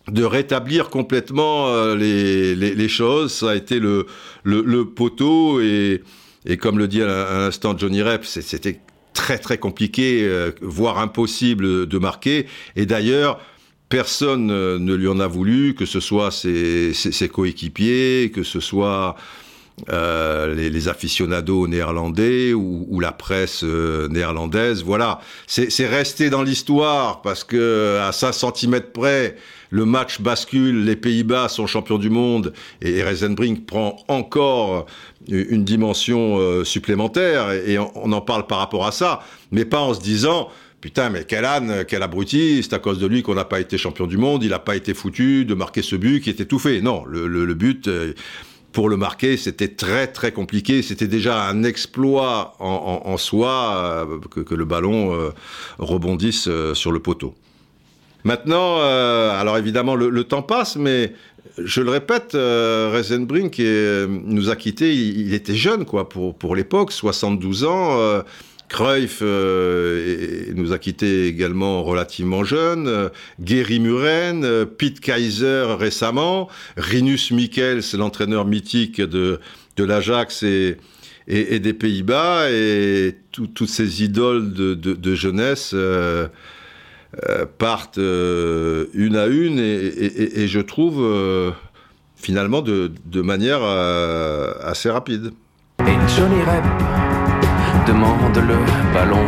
[0.08, 3.32] de rétablir complètement euh, les, les, les choses.
[3.32, 4.06] Ça a été le,
[4.42, 6.02] le, le poteau et,
[6.46, 8.80] et comme le dit à l'in- à l'instant Johnny Rep, c'était
[9.14, 12.46] très très compliqué, euh, voire impossible de marquer.
[12.76, 13.40] Et d'ailleurs,
[13.88, 16.92] personne euh, ne lui en a voulu, que ce soit ses,
[17.33, 19.14] coéquipiers, que ce soit
[19.90, 24.83] euh, les, aficionados néerlandais ou, la presse néerlandaise.
[24.83, 29.37] Voilà, c'est c'est resté dans l'histoire parce que à 5 cm près,
[29.74, 34.87] le match bascule, les Pays-Bas sont champions du monde et Reisenbrink prend encore
[35.28, 39.92] une dimension euh, supplémentaire et on, en parle par rapport à ça, mais pas en
[39.92, 40.48] se disant
[40.80, 43.76] putain, mais quel âne, quel abruti, c'est à cause de lui qu'on n'a pas été
[43.76, 46.60] champion du monde, il n'a pas été foutu de marquer ce but qui était tout.
[46.82, 48.12] Non, le, but, euh,
[48.74, 50.82] pour le marquer, c'était très très compliqué.
[50.82, 55.30] C'était déjà un exploit en, soi euh, que, le ballon euh,
[55.78, 57.34] rebondisse euh, sur le poteau.
[58.24, 61.12] Maintenant, euh, alors évidemment, le, temps passe, mais
[61.62, 63.58] je le répète, euh, Reisenbrink
[64.08, 68.00] nous a quittés, il, était jeune, quoi, pour, pour l'époque, 72 ans.
[68.00, 68.22] euh,
[68.70, 72.88] Cruyff euh, nous a quittés également relativement jeune.
[72.88, 73.08] euh,
[73.38, 79.38] Gary Muren, euh, Pete Kaiser récemment, Rinus Michels, l'entraîneur mythique de,
[79.76, 80.78] de l'Ajax et,
[81.28, 85.74] et, des Pays-Bas, et tout- toutes ces idoles de- de jeunesse.
[87.29, 91.50] Euh, partent euh, une à une et, et- et- et je trouve euh,
[92.16, 95.33] finalement de, de manière euh, assez rapide.
[95.81, 96.64] Et Johnny Rep
[97.87, 99.27] demande le ballon.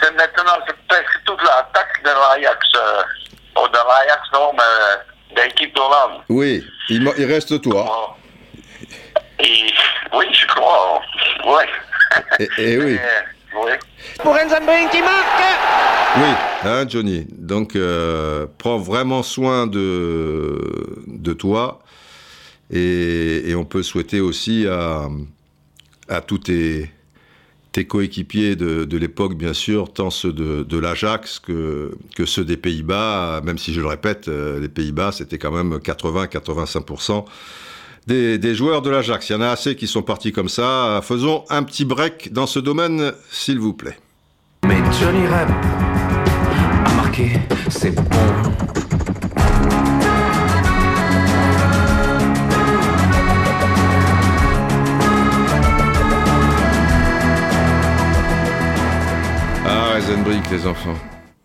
[0.00, 2.66] C'est maintenant c'est presque toute l'attaque de l'Ajax.
[2.76, 3.02] Euh,
[3.62, 6.22] ou de l'Ajax, non, mais de l'équipe d'Hollande.
[6.28, 7.84] Oui, il, il reste toi.
[7.84, 8.14] Bon.
[9.44, 9.72] Et,
[10.14, 11.00] oui, je crois.
[11.46, 11.64] Oui.
[12.38, 12.98] Et, et oui,
[13.56, 13.72] oui.
[14.22, 15.42] Pour Rensenbrink qui marque
[16.14, 16.28] oui,
[16.64, 17.26] hein, Johnny.
[17.38, 20.60] Donc, euh, prends vraiment soin de,
[21.06, 21.80] de toi.
[22.70, 25.08] Et, et on peut souhaiter aussi à,
[26.10, 26.90] à tous tes,
[27.72, 32.44] tes coéquipiers de, de l'époque, bien sûr, tant ceux de, de l'Ajax que, que ceux
[32.44, 37.24] des Pays-Bas, même si je le répète, euh, les Pays-Bas, c'était quand même 80-85%
[38.06, 39.28] des, des joueurs de l'Ajax.
[39.30, 41.00] Il y en a assez qui sont partis comme ça.
[41.02, 43.98] Faisons un petit break dans ce domaine, s'il vous plaît.
[44.66, 45.48] Mais Johnny Rep
[46.84, 47.30] a marqué,
[47.68, 48.04] c'est bon.
[59.64, 60.96] Ah, Reisenbrink, les enfants.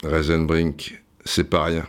[0.03, 1.85] Reisenbrink, c'est pas rien.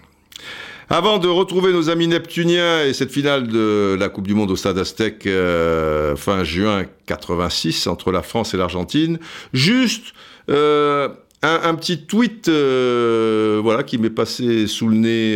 [0.91, 4.57] Avant de retrouver nos amis neptuniens et cette finale de la Coupe du Monde au
[4.57, 9.19] Stade Aztec euh, fin juin 86 entre la France et l'Argentine,
[9.53, 10.15] juste
[10.49, 11.11] euh,
[11.43, 15.35] un, petit tweet euh, voilà, qui m'est passé sous le nez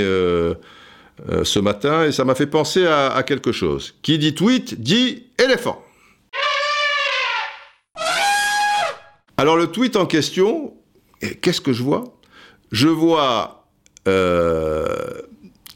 [1.44, 3.94] ce matin et ça m'a fait penser à, quelque chose.
[4.00, 5.84] Qui dit tweet dit éléphant.
[9.36, 10.72] Alors le tweet en question,
[11.42, 12.04] qu'est-ce que je vois?
[12.70, 13.66] Je vois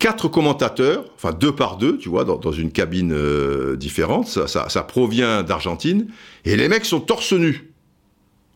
[0.07, 4.29] quatre commentateurs, enfin deux par deux, tu vois, dans, une cabine euh, différente.
[4.29, 6.07] Ça, provient d'Argentine,
[6.45, 7.73] et les mecs sont torse nus.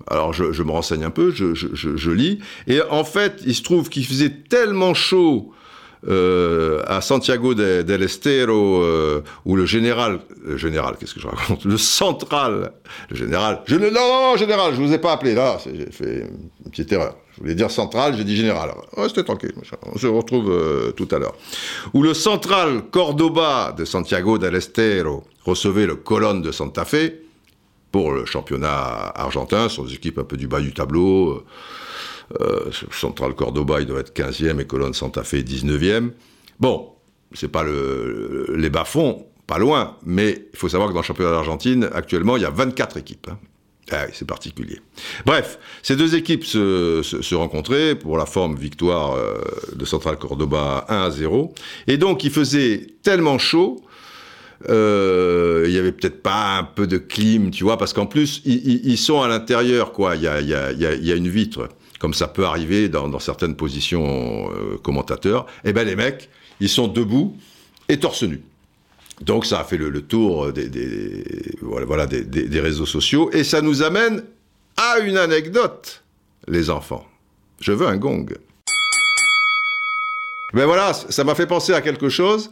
[0.06, 4.06] Alors je, me renseigne un peu, je, lis, et en fait, il se trouve qu'il
[4.06, 5.52] faisait tellement chaud
[6.06, 11.26] euh, à Santiago de- del Estero, euh, où le général, le général, qu'est-ce que je
[11.26, 11.64] raconte?
[11.64, 12.70] Le central,
[13.10, 16.28] le général, je non, général, je vous ai pas appelé, là, j'ai fait
[16.64, 17.16] une petite erreur.
[17.40, 18.72] Voulais dire central, j'ai dit général.
[18.96, 19.54] Restez tranquille,
[19.92, 21.34] on se retrouve euh, tout à l'heure.
[21.94, 27.12] Où le central Cordoba de Santiago del Estero recevait le Colonne de Santa Fe
[27.92, 31.42] pour le championnat argentin, sont des équipes un peu du bas du tableau.
[32.40, 36.10] Euh, Central Cordoba, il doit être 15e et Colonne Santa Fe 19e.
[36.60, 36.90] Bon,
[37.32, 41.32] c'est pas le, les bas-fonds, pas loin, mais il faut savoir que dans le championnat
[41.32, 43.28] d'Argentine, actuellement, il y a 24 équipes.
[43.30, 43.38] hein.
[43.92, 44.78] Ah c'est particulier.
[45.26, 49.40] Bref, ces deux équipes se, se, rencontraient pour la forme victoire euh,
[49.74, 51.54] de Central Cordoba 1 à 0.
[51.86, 53.82] Et donc, il faisait tellement chaud
[54.68, 58.42] euh, il y avait peut-être pas un peu de clim, tu vois, parce qu'en plus,
[58.44, 60.16] ils, sont à l'intérieur, quoi.
[60.16, 65.46] Il y a, une vitre, comme ça peut arriver dans, certaines positions euh, commentateurs.
[65.64, 66.28] Eh ben, les mecs,
[66.60, 67.36] ils sont debout
[67.88, 68.42] et torse nu.
[69.20, 73.30] Donc, ça a fait le, tour des, des, réseaux sociaux.
[73.32, 74.22] Et ça nous amène
[74.76, 76.02] à une anecdote,
[76.48, 77.06] les enfants.
[77.60, 78.26] Je veux un gong.
[80.52, 82.50] Ben voilà, ça m'a fait penser à quelque chose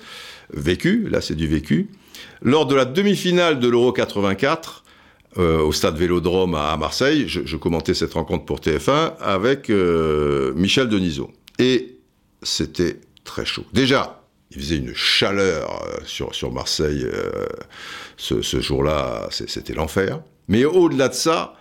[0.52, 1.88] vécu, là c'est du vécu.
[2.42, 4.84] Lors de la demi-finale de l'Euro 84,
[5.38, 10.52] euh, au stade Vélodrome à, Marseille, je, je commentais cette rencontre pour TF1 avec euh,
[10.54, 11.30] Michel Denisot.
[11.58, 11.96] Et
[12.42, 13.64] c'était très chaud.
[13.72, 14.17] Déjà,
[14.50, 17.46] il faisait une chaleur euh, sur, Marseille euh,
[18.16, 20.20] ce, jour-là, c'était l'enfer.
[20.48, 21.54] Mais au-delà de ça,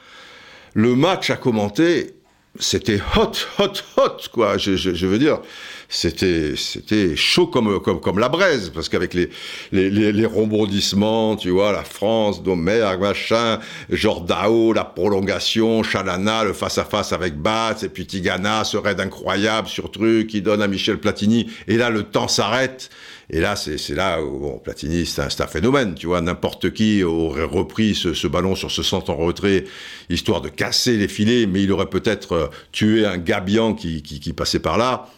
[0.73, 2.15] le match à commenter,
[2.59, 4.57] c'était hot, hot, hot, quoi.
[4.57, 5.41] Je veux dire,
[5.89, 9.29] c'était c'était chaud comme comme comme la braise parce qu'avec les
[9.71, 13.59] les, les les rebondissements tu vois la France Domergue machin
[13.89, 18.99] Jordao la prolongation Chalana le face à face avec Batz et puis Tigana ce raid
[18.99, 22.89] incroyable sur truc qui donne à Michel Platini et là le temps s'arrête
[23.29, 26.21] et là, c'est là où bon, Platini, c'est un, un, phénomène, tu vois.
[26.21, 29.65] N'importe qui aurait repris ce, ce, ballon sur ce centre en retrait,
[30.09, 34.21] histoire de casser les filets, mais il aurait peut-être euh, tué un gabian qui, qui,
[34.21, 35.09] qui, passait par là.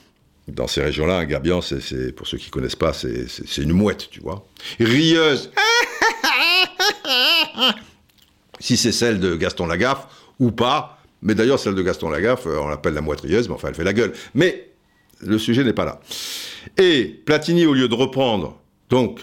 [0.54, 1.62] Dans ces régions-là, un gabian,
[2.16, 4.46] pour ceux qui connaissent pas, c'est une mouette, tu vois.
[4.80, 5.52] Rieuse.
[8.60, 10.08] si c'est celle de Gaston Lagaffe
[10.40, 13.56] ou pas, mais d'ailleurs, celle de Gaston Lagaffe, euh, on l'appelle la mouette rieuse, mais
[13.56, 14.14] enfin, elle fait la gueule.
[14.36, 14.70] Mais
[15.22, 16.00] le sujet n'est pas là.
[16.78, 19.22] Et Platini, au lieu de reprendre, donc,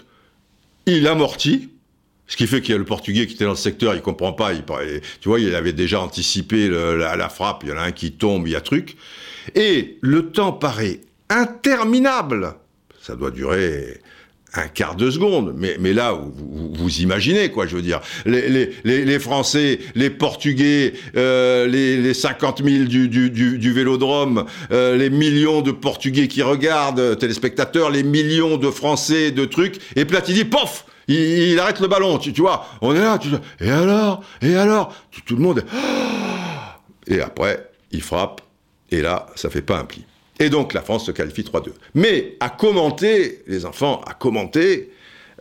[0.84, 1.70] il amortit,
[2.26, 4.32] ce qui fait qu'il y a le Portugais qui était dans le secteur, il comprend
[4.32, 7.82] pas, tu vois, il avait déjà anticipé le, la, la, frappe, il y en a
[7.82, 8.96] un qui tombe, il y a truc.
[9.54, 12.54] Et le temps paraît interminable.
[13.00, 14.00] Ça doit durer
[14.58, 15.54] un quart de seconde.
[15.56, 18.00] Mais, mais là, vous, vous, imaginez, quoi, je veux dire.
[18.24, 18.48] Les,
[18.84, 24.44] les, les Français, les Portugais, euh, les, les 50 000 du, du, du, du vélodrome,
[24.72, 29.80] euh, les millions de Portugais qui regardent, euh, téléspectateurs, les millions de Français, de trucs,
[29.96, 32.66] et Platini, pof il, il, arrête le ballon, tu, tu vois.
[32.80, 33.28] On est là, tu,
[33.60, 34.24] et alors?
[34.42, 34.92] Et alors?
[35.24, 35.64] Tout, le monde...
[37.08, 38.40] Et après, il frappe,
[38.90, 40.04] et là, ça fait pas un pli.
[40.38, 41.70] Et donc la France se qualifie 3-2.
[41.94, 44.90] Mais à commenter, les enfants, à commenter,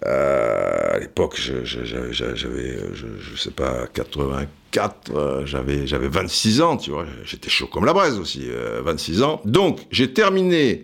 [0.06, 6.92] euh, à l'époque, j'avais, je, je, sais pas, 84, euh, j'avais, j'avais 26 ans, tu
[6.92, 9.42] vois, j'étais chaud comme la braise aussi, euh, 26 ans.
[9.46, 10.84] Donc j'ai terminé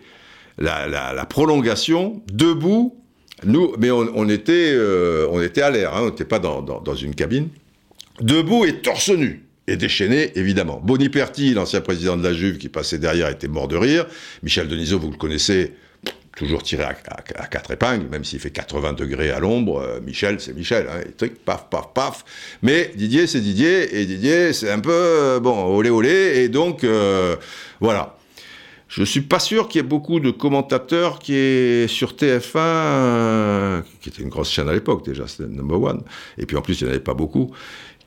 [0.57, 2.97] la, la, prolongation debout.
[3.43, 6.95] Nous, mais on, était, euh, on était à l'air, hein, on n'était pas dans, dans
[6.95, 7.49] une cabine,
[8.19, 10.81] debout et torse nu et déchaîné, évidemment.
[10.83, 14.05] Boniperti, l'ancien président de la Juve qui passait derrière, était mort de rire.
[14.43, 15.73] Michel Denisot, vous le connaissez,
[16.35, 16.93] toujours tiré à,
[17.47, 19.79] quatre épingles, même s'il fait 80 degrés à l'ombre.
[19.79, 22.25] Euh, Michel, c'est Michel, hein, paf, paf, paf.
[22.61, 26.83] Mais Didier, c'est Didier, et Didier, c'est un peu, euh, bon, olé, olé, et donc,
[26.83, 27.35] euh,
[27.79, 28.17] voilà.
[28.91, 33.60] Je suis pas sûr qu'il y ait beaucoup de commentateurs qui est sur TF1, euh,
[33.60, 33.60] qui
[34.11, 36.01] était une grosse chaîne à l'époque déjà, c'était number one.
[36.37, 37.51] Et puis en plus, il n'y en avait pas beaucoup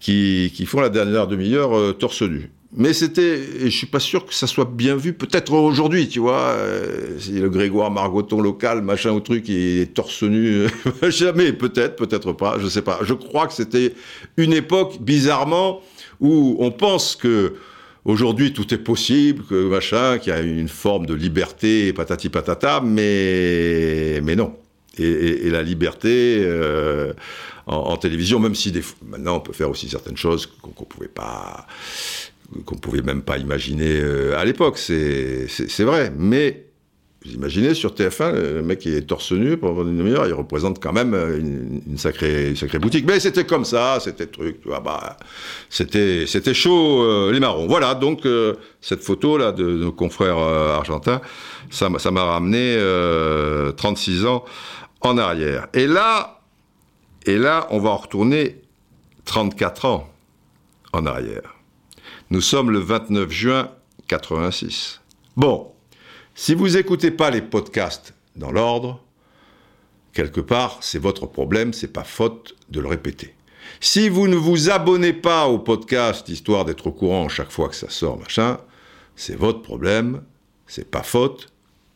[0.00, 2.50] qui, qui font la dernière demi-heure euh, torse nu.
[2.76, 6.18] Mais c'était, et je suis pas sûr que ça soit bien vu, peut-être aujourd'hui, tu
[6.18, 10.66] vois, euh, le Grégoire Margoton local, machin ou truc, il est torse nu,
[11.08, 12.98] jamais, peut-être, peut-être pas, je sais pas.
[13.02, 13.94] Je crois que c'était
[14.36, 15.82] une époque, bizarrement,
[16.20, 17.54] où on pense que
[18.04, 22.80] aujourd'hui tout est possible, que machin, qu'il y a une forme de liberté, patati patata,
[22.84, 24.52] mais, mais non.
[24.98, 27.12] Et, la liberté, euh,
[27.66, 28.72] en, télévision, même si
[29.06, 31.66] maintenant on peut faire aussi certaines choses qu'on qu pouvait pas,
[32.64, 34.78] qu'on pouvait même pas imaginer euh, à l'époque.
[34.78, 36.64] C'est vrai, mais
[37.24, 40.92] vous imaginez sur TF1, le mec est torse nu pendant une demi-heure, il représente quand
[40.92, 43.06] même une, une, sacrée, une sacrée boutique.
[43.06, 45.16] Mais c'était comme ça, c'était truc, tu vois, bah,
[45.70, 47.66] c'était, chaud, euh, les marrons.
[47.66, 51.22] Voilà, donc euh, cette photo là de, nos confrères euh, argentins,
[51.70, 52.76] ça, ça m'a ramené
[53.74, 54.44] 36 ans
[55.04, 55.68] en arrière.
[55.74, 56.40] Et là,
[57.26, 58.60] et là, on va en retourner
[59.24, 60.08] 34 ans
[60.92, 61.54] en arrière.
[62.30, 63.70] Nous sommes le 29 juin
[64.08, 65.00] 86.
[65.36, 65.72] Bon,
[66.34, 69.00] si vous n'écoutez pas les podcasts dans l'ordre,
[70.12, 73.34] quelque part, c'est votre problème, c'est pas faute de le répéter.
[73.80, 77.76] Si vous ne vous abonnez pas au podcast, histoire d'être au courant chaque fois que
[77.76, 78.58] ça sort, machin,
[79.16, 80.22] c'est votre problème,
[80.66, 81.52] c'est pas faute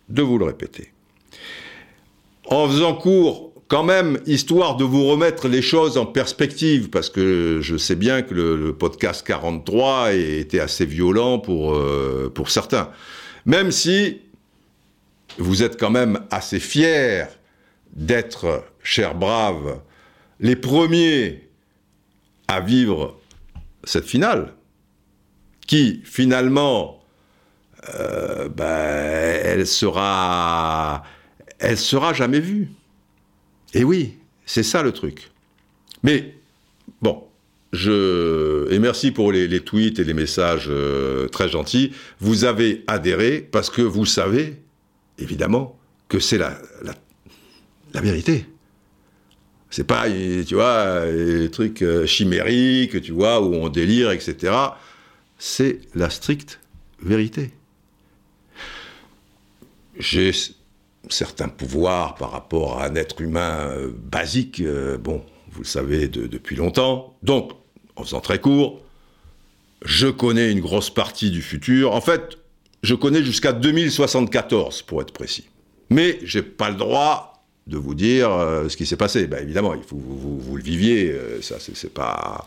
[0.09, 0.93] de vous le répéter.
[2.51, 7.59] En faisant court quand même, histoire de vous remettre les choses en perspective, parce que
[7.61, 12.91] je sais bien que le, podcast 43 était assez violent pour, euh, pour certains.
[13.45, 14.23] Même si
[15.37, 17.27] vous êtes quand même assez fiers
[17.93, 19.81] d'être, chers braves,
[20.41, 21.51] les premiers
[22.49, 23.21] à vivre
[23.85, 24.55] cette finale,
[25.67, 27.03] qui finalement,
[27.95, 31.05] euh, ben, elle sera,
[31.59, 32.69] elle sera jamais vue.
[33.75, 34.15] Et oui,
[34.47, 35.31] c'est ça le truc.
[36.03, 36.35] Mais
[37.03, 37.25] bon,
[37.73, 41.93] je et merci pour les, tweets et les messages euh, très gentils.
[42.21, 44.57] Vous avez adhéré parce que vous savez,
[45.19, 45.79] évidemment,
[46.09, 46.95] que c'est la, la,
[47.93, 48.47] la vérité.
[49.71, 54.55] C'est pas, tu vois, les trucs euh, chimériques, tu vois, où on délire, etc.
[55.39, 56.59] C'est la stricte
[57.03, 57.51] vérité.
[59.99, 60.33] J'ai
[61.13, 66.09] certains pouvoirs par rapport à un être humain euh, basique, euh, bon, vous le savez
[66.09, 67.17] de, depuis longtemps.
[67.23, 67.53] Donc,
[67.97, 68.81] en faisant très court,
[69.85, 71.93] je connais une grosse partie du futur.
[71.93, 72.39] En fait,
[72.83, 75.49] je connais jusqu'à 2074, pour être précis.
[75.91, 79.27] Mais j'ai pas le droit de vous dire euh, ce qui s'est passé.
[79.27, 81.15] Ben, évidemment, il faut que vous, vous, le viviez.
[81.43, 82.45] ça, c'est pas.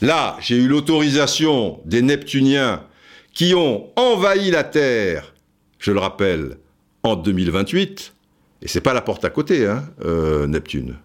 [0.00, 2.82] Là, j'ai eu l'autorisation des Neptuniens
[3.34, 5.34] qui ont envahi la Terre,
[5.78, 6.58] je le rappelle,
[7.02, 8.14] en 2028.
[8.62, 10.96] Et c'est pas la porte à côté, hein, euh, Neptune.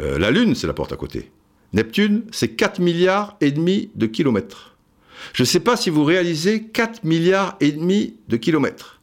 [0.00, 1.30] Euh, la Lune, c'est la porte à côté.
[1.72, 4.76] Neptune, c'est 4 milliards et demi de kilomètres.
[5.32, 9.00] Je ne sais pas si vous réalisez 4 milliards et demi de kilomètres.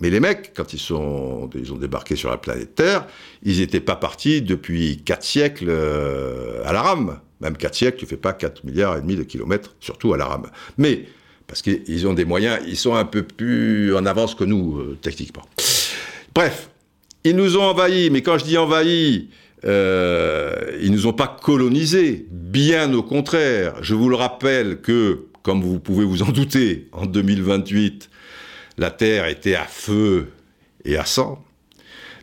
[0.00, 3.06] Mais les mecs, quand ils, sont, ils ont débarqué sur la planète Terre,
[3.42, 7.20] ils n'étaient pas partis depuis 4 siècles euh, à la rame.
[7.40, 10.26] Même 4 siècles, tu fais pas 4 milliards et demi de kilomètres, surtout à la
[10.26, 10.50] rame.
[10.78, 11.06] Mais,
[11.46, 14.98] parce qu'ils ont des moyens, ils sont un peu plus en avance que nous, euh,
[15.00, 15.44] techniquement.
[16.34, 16.70] Bref,
[17.24, 19.30] ils nous ont envahis, mais quand je dis envahis,
[19.64, 23.74] euh, ils nous ont pas colonisés, bien au contraire.
[23.82, 28.10] Je vous le rappelle que, comme vous pouvez vous en douter, en 2028,
[28.78, 30.28] la Terre était à feu
[30.84, 31.44] et à sang.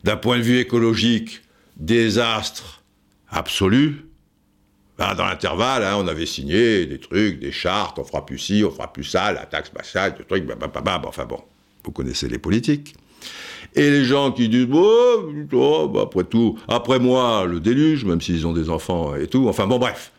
[0.03, 1.41] D'un point de vue écologique,
[1.77, 2.83] désastre
[3.29, 4.05] absolu.
[4.97, 8.63] Ben, dans l'intervalle, hein, on avait signé des trucs, des chartes, on fera plus ci,
[8.63, 11.01] on fera plus ça, la taxe spatiale, des trucs, blablabla.
[11.07, 11.39] enfin bon,
[11.83, 12.95] vous connaissez les politiques.
[13.75, 18.21] Et les gens qui disent, oh, oh, bah, après tout, après moi, le déluge, même
[18.21, 19.47] s'ils ont des enfants et tout.
[19.49, 20.11] Enfin bon, bref.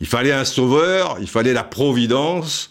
[0.00, 2.70] Il fallait un sauveur, il fallait la providence.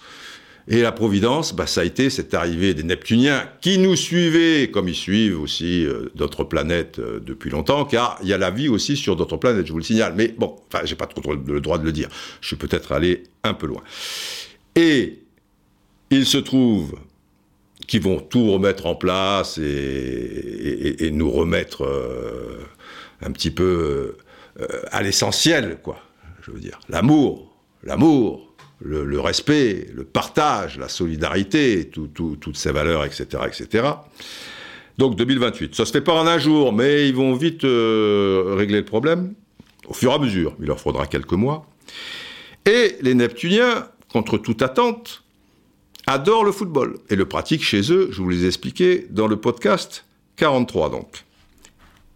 [0.67, 4.87] Et la providence, bah, ça a été cette arrivée des Neptuniens qui nous suivaient, comme
[4.87, 8.69] ils suivent aussi euh, d'autres planètes euh, depuis longtemps, car il y a la vie
[8.69, 10.13] aussi sur d'autres planètes, je vous le signale.
[10.15, 12.09] Mais bon, enfin, j'ai pas le droit de le dire.
[12.41, 13.81] Je suis peut-être allé un peu loin.
[14.75, 15.19] Et
[16.11, 16.95] il se trouve
[17.87, 22.63] qui vont tout remettre en place et, nous remettre euh,
[23.21, 24.15] un petit peu
[24.91, 25.99] à l'essentiel, quoi.
[26.41, 27.51] Je veux dire, l'amour,
[27.83, 28.50] l'amour,
[28.83, 33.89] le, respect, le partage, la solidarité, tout, tout, toutes ces valeurs, etc., etc.
[34.97, 38.79] Donc 2028, ça se fait pas en un jour, mais ils vont vite euh, régler
[38.79, 39.33] le problème
[39.87, 40.55] au fur et à mesure.
[40.59, 41.65] Il leur faudra quelques mois.
[42.65, 45.23] Et les Neptuniens, contre toute attente,
[46.07, 50.05] adorent le football et le pratiquent chez eux, je vous les expliqué dans le podcast
[50.35, 51.25] 43 donc.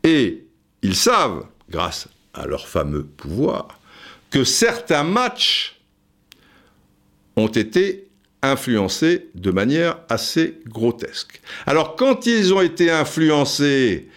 [0.04, 0.46] Et
[0.82, 3.80] ils savent, grâce à leur fameux pouvoir,
[4.30, 5.75] que certains matchs
[7.36, 8.08] ont été
[8.42, 11.42] influencés de manière assez grotesque.
[11.66, 14.08] Alors quand ils ont été influencés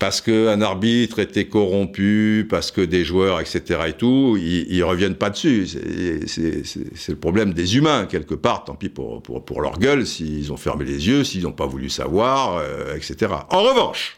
[0.00, 3.80] parce qu'un arbitre était corrompu, parce que des joueurs, etc.
[3.88, 5.66] et tout, ils, ils reviennent pas dessus.
[5.66, 10.54] C'est le problème des humains, quelque part, tant pis pour, pour, pour leur gueule, s'ils
[10.54, 13.30] ont fermé les yeux, s'ils n'ont pas voulu savoir, euh, etc.
[13.50, 14.16] En revanche,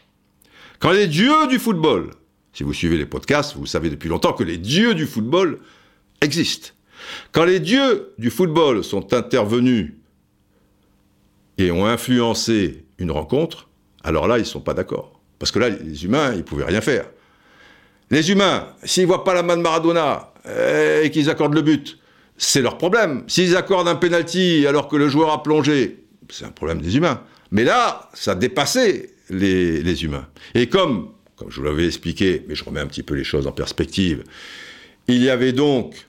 [0.79, 2.11] quand les dieux du football,
[2.53, 5.59] si vous suivez les podcasts, vous savez depuis longtemps que les dieux du football
[6.21, 6.69] existent.
[7.31, 9.93] Quand les dieux du football sont intervenus
[11.57, 13.69] et ont influencé une rencontre,
[14.03, 15.19] alors là, ils ne sont pas d'accord.
[15.39, 17.05] Parce que là, les humains, ils ne pouvaient rien faire.
[18.11, 20.33] Les humains, s'ils ne voient pas la main de Maradona
[21.01, 21.97] et qu'ils accordent le but,
[22.37, 23.23] c'est leur problème.
[23.27, 27.21] S'ils accordent un penalty alors que le joueur a plongé, c'est un problème des humains.
[27.51, 30.27] Mais là, ça dépassait les, les humains.
[30.53, 33.47] Et comme, comme je vous l'avais expliqué, mais je remets un petit peu les choses
[33.47, 34.23] en perspective,
[35.07, 36.07] il y avait donc,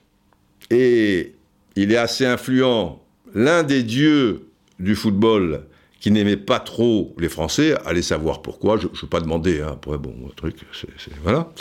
[0.69, 1.35] et
[1.75, 3.03] il est assez influent,
[3.33, 4.47] l'un des dieux
[4.79, 5.65] du football
[5.99, 9.71] qui n'aimait pas trop les Français, allez savoir pourquoi, je ne veux pas demander, hein,
[9.73, 10.57] après, bon, truc,
[11.23, 11.51] voilà.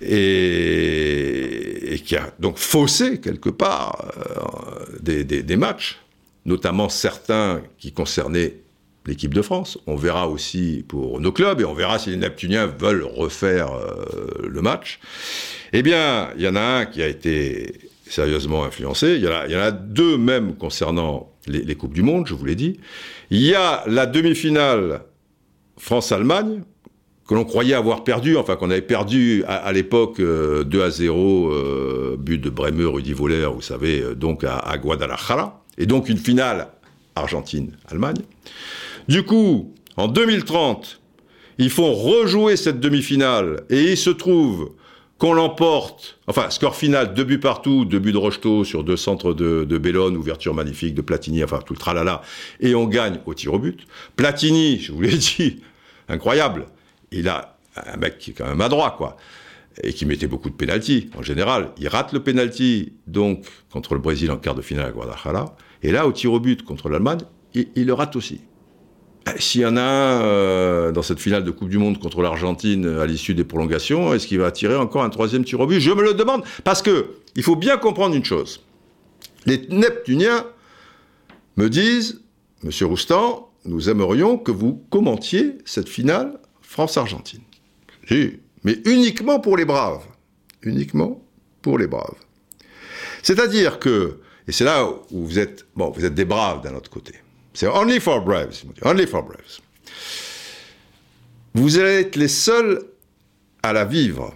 [0.00, 6.00] Et, qui a donc faussé, quelque part, euh, des, matchs,
[6.46, 8.56] notamment certains qui concernaient
[9.08, 9.78] l'équipe de France.
[9.86, 14.46] On verra aussi pour nos clubs, et on verra si les Neptuniens veulent refaire euh,
[14.48, 15.00] le match.
[15.72, 17.74] Eh bien, il y en a un qui a été
[18.08, 22.44] sérieusement influencé, il y en a, deux même concernant les, Coupes du Monde, je vous
[22.44, 22.80] l'ai dit.
[23.30, 25.02] Il y a la demi-finale
[25.76, 26.62] France-Allemagne,
[27.28, 31.50] que l'on croyait avoir perdu, enfin qu'on avait perdu à, l'époque euh, 2 à 0,
[31.50, 36.16] euh, but de Bremer, Rudi Voller, vous savez, euh, donc à, Guadalajara, et donc une
[36.16, 36.68] finale
[37.14, 38.22] Argentine-Allemagne.
[39.08, 41.00] Du coup, en 2030,
[41.56, 44.74] ils font rejouer cette demi-finale, et il se trouve
[45.16, 49.32] qu'on l'emporte, enfin, score final, deux buts partout, deux buts de Rocheteau sur deux centres
[49.32, 52.20] de, de Bellone, ouverture magnifique de Platini, enfin, tout le tralala,
[52.60, 53.80] et on gagne au tir au but.
[54.14, 55.62] Platini, je vous l'ai dit,
[56.08, 56.66] incroyable,
[57.10, 59.16] il a un mec qui est quand même adroit, quoi,
[59.82, 61.70] et qui mettait beaucoup de pénalty en général.
[61.78, 65.92] Il rate le pénalty, donc, contre le Brésil en quart de finale à Guadalajara, et
[65.92, 67.20] là, au tir au but contre l'Allemagne,
[67.54, 68.42] il, il, le rate aussi.
[69.38, 72.86] S'il y en a un euh, dans cette finale de Coupe du Monde contre l'Argentine
[72.86, 75.80] à l'issue des prolongations, est-ce qu'il va tirer encore un troisième tir au but?
[75.80, 78.64] Je me le demande, parce que il faut bien comprendre une chose.
[79.46, 80.44] Les Neptuniens
[81.56, 82.20] me disent,
[82.62, 87.42] Monsieur Roustan, nous aimerions que vous commentiez cette finale France-Argentine.
[88.08, 90.04] Si, mais uniquement pour les braves.
[90.62, 91.22] Uniquement
[91.62, 92.16] pour les braves.
[93.22, 96.90] C'est-à-dire que, et c'est là où vous êtes, bon, vous êtes des braves d'un autre
[96.90, 97.14] côté.
[97.58, 99.58] C'est only for braves, only for braves.
[101.54, 102.80] Vous allez être les seuls
[103.64, 104.32] à la vivre.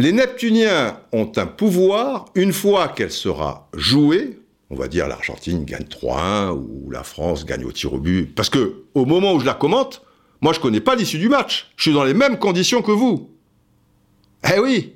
[0.00, 5.84] Les Neptuniens ont un pouvoir, une fois qu'elle sera jouée, on va dire l'Argentine gagne
[5.84, 9.46] 3-1 ou la France gagne au tir au but, parce que au moment où je
[9.46, 10.02] la commente,
[10.40, 13.30] moi je connais pas l'issue du match, je suis dans les mêmes conditions que vous.
[14.52, 14.94] Eh oui.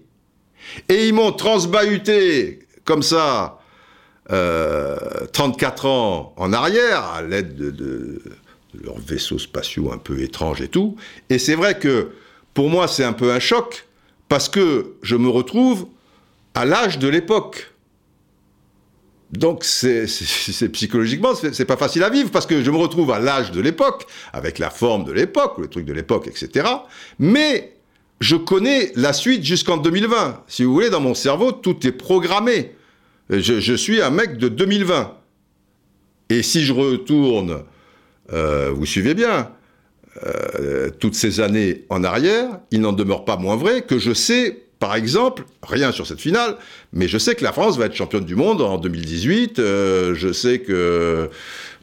[0.89, 3.58] Et ils m'ont transbahuté comme ça,
[4.29, 8.21] 34 euh, ans en arrière, à l'aide de
[8.83, 10.97] leurs vaisseaux spatiaux un peu étranges et tout.
[11.31, 12.11] Et c'est vrai que
[12.55, 13.87] pour moi, c'est un peu un choc,
[14.29, 15.87] parce que je me retrouve
[16.55, 17.73] à l'âge de l'époque.
[19.31, 20.07] Donc c'est
[20.73, 24.07] psychologiquement c'est pas facile à vivre parce que je me retrouve à l'âge de l'époque
[24.33, 26.67] avec la forme de l'époque, le truc de l'époque, etc.
[27.19, 27.75] Mais
[28.21, 30.45] je connais la suite jusqu'en 2020.
[30.49, 32.75] Si vous voulez, dans mon cerveau, tout est programmé.
[33.31, 35.15] Je, je suis un mec de 2020.
[36.31, 37.65] Et si je retourne
[38.33, 39.53] euh, vous suivez bien,
[40.25, 44.68] euh, toutes ces années en arrière, il n'en demeure pas moins vrai que je sais,
[44.79, 46.57] par exemple, rien sur cette finale,
[46.93, 49.59] mais je sais que la France va être championne du monde en 2018.
[49.59, 51.29] Euh, je sais que,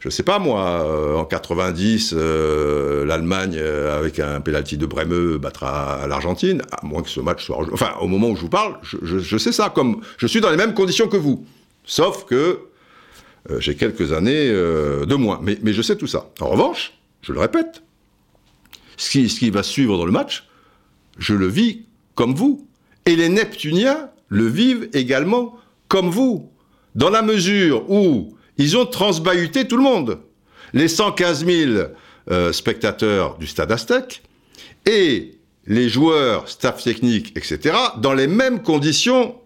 [0.00, 6.84] je sais pas moi, en 90, l'Allemagne avec un penalty de Bremeux battra l'Argentine, à
[6.86, 9.70] moins que ce match soit, enfin, au moment où je vous parle, je, sais ça,
[9.74, 11.44] comme je suis dans les mêmes conditions que vous,
[11.84, 12.60] sauf que
[13.50, 15.40] euh, j'ai quelques années euh, de moins.
[15.42, 16.30] Mais, je sais tout ça.
[16.40, 16.92] En revanche,
[17.22, 17.82] je le répète,
[18.96, 20.48] ce qui va suivre dans le match,
[21.18, 22.66] je le vis comme vous.
[23.06, 25.56] Et les Neptuniens le vivent également
[25.88, 26.50] comme vous.
[26.94, 30.18] Dans la mesure où ils ont transbahuté tout le monde.
[30.72, 31.72] Les 115 000
[32.30, 34.22] euh, spectateurs du stade Aztec
[34.84, 39.36] et les joueurs, staff technique, etc., dans les mêmes conditions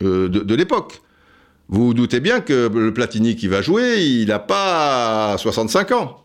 [0.00, 1.02] de l'époque.
[1.68, 6.21] Vous vous doutez bien que le Platini qui va jouer, il n'a pas 65 ans.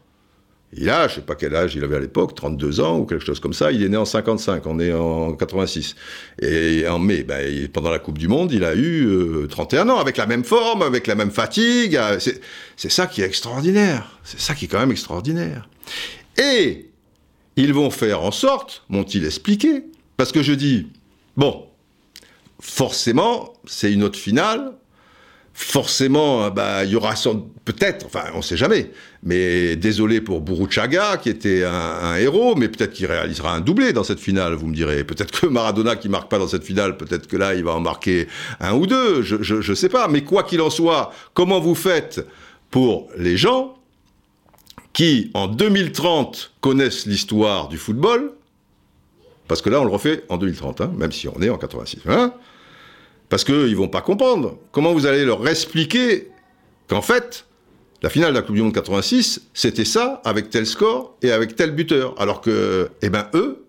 [0.73, 3.25] Il a, je sais pas quel âge il avait à l'époque, 32 ans ou quelque
[3.25, 3.71] chose comme ça.
[3.71, 5.95] Il est né en 55, on est en 86.
[6.41, 9.97] Et en mai, ben, pendant la Coupe du Monde, il a eu 31 euh, ans,
[9.99, 11.95] avec la même forme, avec la même fatigue.
[11.95, 12.19] Euh,
[12.75, 14.19] c'est ça qui est extraordinaire.
[14.25, 15.69] C'est ça qui est quand même extraordinaire.
[16.37, 16.89] Et
[17.55, 19.85] ils vont faire en sorte, m'ont-ils expliqué,
[20.17, 20.87] parce que je dis,
[21.37, 21.65] bon,
[22.59, 24.73] forcément, c'est une autre finale,
[25.59, 27.15] forcément, euh, bah, il y aura
[27.65, 28.91] peut-être, enfin, on ne sait jamais,
[29.23, 34.03] mais désolé pour Buruchaga, qui était un, héros, mais peut-être qu'il réalisera un doublé dans
[34.03, 35.03] cette finale, vous me direz.
[35.03, 37.79] Peut-être que Maradona, qui marque pas dans cette finale, peut-être que là, il va en
[37.79, 38.27] marquer
[38.59, 40.07] un ou deux, je ne sais pas.
[40.07, 42.23] Mais quoi qu'il en soit, comment vous faites
[42.69, 43.73] pour les gens
[44.93, 48.31] qui, en 2030, connaissent l'histoire du football,
[49.47, 52.01] parce que là, on le refait en 2030, hein, même si on est en 86.
[52.07, 52.31] Hein
[53.29, 54.57] parce qu'ils vont pas comprendre.
[54.71, 56.29] Comment vous allez leur expliquer
[56.87, 57.45] qu'en fait,
[58.01, 61.55] la finale de la Coupe du Monde 86, c'était ça, avec tel score et avec
[61.55, 62.15] tel buteur.
[62.19, 63.65] Alors que, eh ben, eux,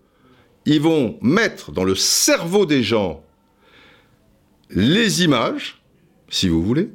[0.65, 3.23] ils vont mettre dans le cerveau des gens
[4.69, 5.81] les images,
[6.29, 6.89] si vous voulez.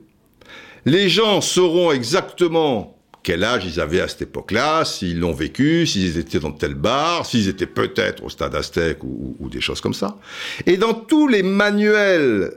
[0.84, 2.93] Les gens sauront exactement
[3.24, 7.26] quel âge ils avaient à cette époque-là, s'ils l'ont vécu, s'ils étaient dans tel bar,
[7.26, 10.18] s'ils étaient peut-être au stade Aztec ou, des choses comme ça.
[10.66, 12.52] Et dans tous les manuels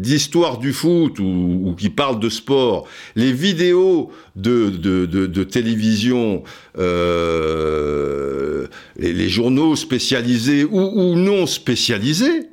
[0.00, 6.42] d'histoire du foot ou, qui parlent de sport, les vidéos de, télévision,
[6.78, 8.66] euh,
[8.96, 12.48] les, journaux spécialisés ou non spécialisés,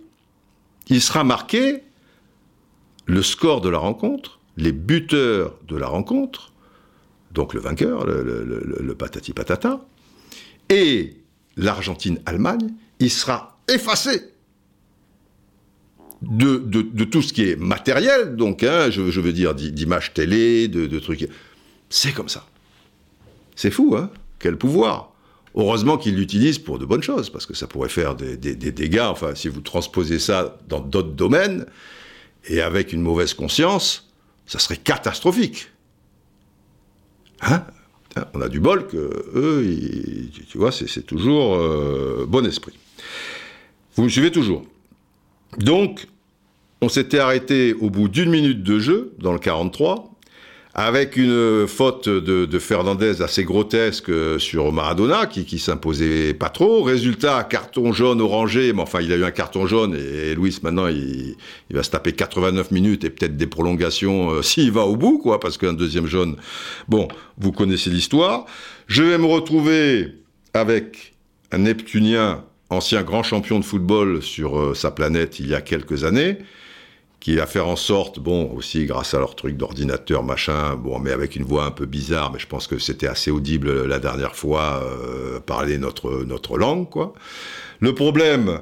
[0.88, 1.82] il sera marqué
[3.08, 6.52] le score de la rencontre, les buteurs de la rencontre,
[7.36, 9.86] donc le vainqueur, le, patati patata,
[10.70, 11.18] et
[11.58, 12.70] l'Argentine-Allemagne,
[13.00, 14.32] il sera effacé
[16.22, 21.28] de, tout ce qui est matériel, donc hein, je, veux dire d'images télé, de, trucs.
[21.90, 22.48] C'est comme ça.
[23.56, 24.10] C'est fou, hein
[24.40, 25.12] Quel pouvoir
[25.58, 29.36] Heureusement qu'il l'utilise pour de bonnes choses, parce que ça pourrait faire des, dégâts, enfin,
[29.36, 31.66] si vous transposez ça dans d'autres domaines,
[32.48, 34.10] et avec une mauvaise conscience,
[34.46, 35.70] ça serait catastrophique.
[37.46, 37.64] Hein?
[38.34, 38.98] On a du bol que
[39.36, 39.66] eux,
[40.48, 42.78] tu vois, c'est toujours euh, bon esprit.
[43.96, 44.64] Vous me suivez toujours.
[45.58, 46.08] Donc,
[46.82, 50.15] on s'était arrêté au bout d'une minute de jeu, dans le 43,
[50.78, 56.84] avec une faute de, Fernandez assez grotesque sur Maradona, qui, qui s'imposait pas trop.
[56.84, 60.88] Résultat, carton jaune orangé, mais enfin, il a eu un carton jaune, et, Louis, maintenant,
[60.88, 61.38] il,
[61.70, 65.40] va se taper 89 minutes et peut-être des prolongations euh, s'il va au bout, quoi,
[65.40, 66.36] parce qu'un deuxième jaune,
[66.90, 67.08] bon,
[67.38, 68.46] vous connaissez l'histoire.
[68.88, 70.16] Je vais me retrouver
[70.54, 71.14] avec
[71.54, 76.04] un Neptunien, ancien grand champion de football sur euh, sa planète il y a quelques
[76.04, 76.40] années,
[77.26, 81.12] qui a faire en sorte, bon, aussi grâce à leur truc d'ordinateur, machin, bon, mais
[81.12, 84.36] avec une voix un peu bizarre, mais je pense que c'était assez audible la dernière
[84.36, 87.16] fois, euh, parler notre, notre langue, quoi.
[87.80, 88.60] Le problème,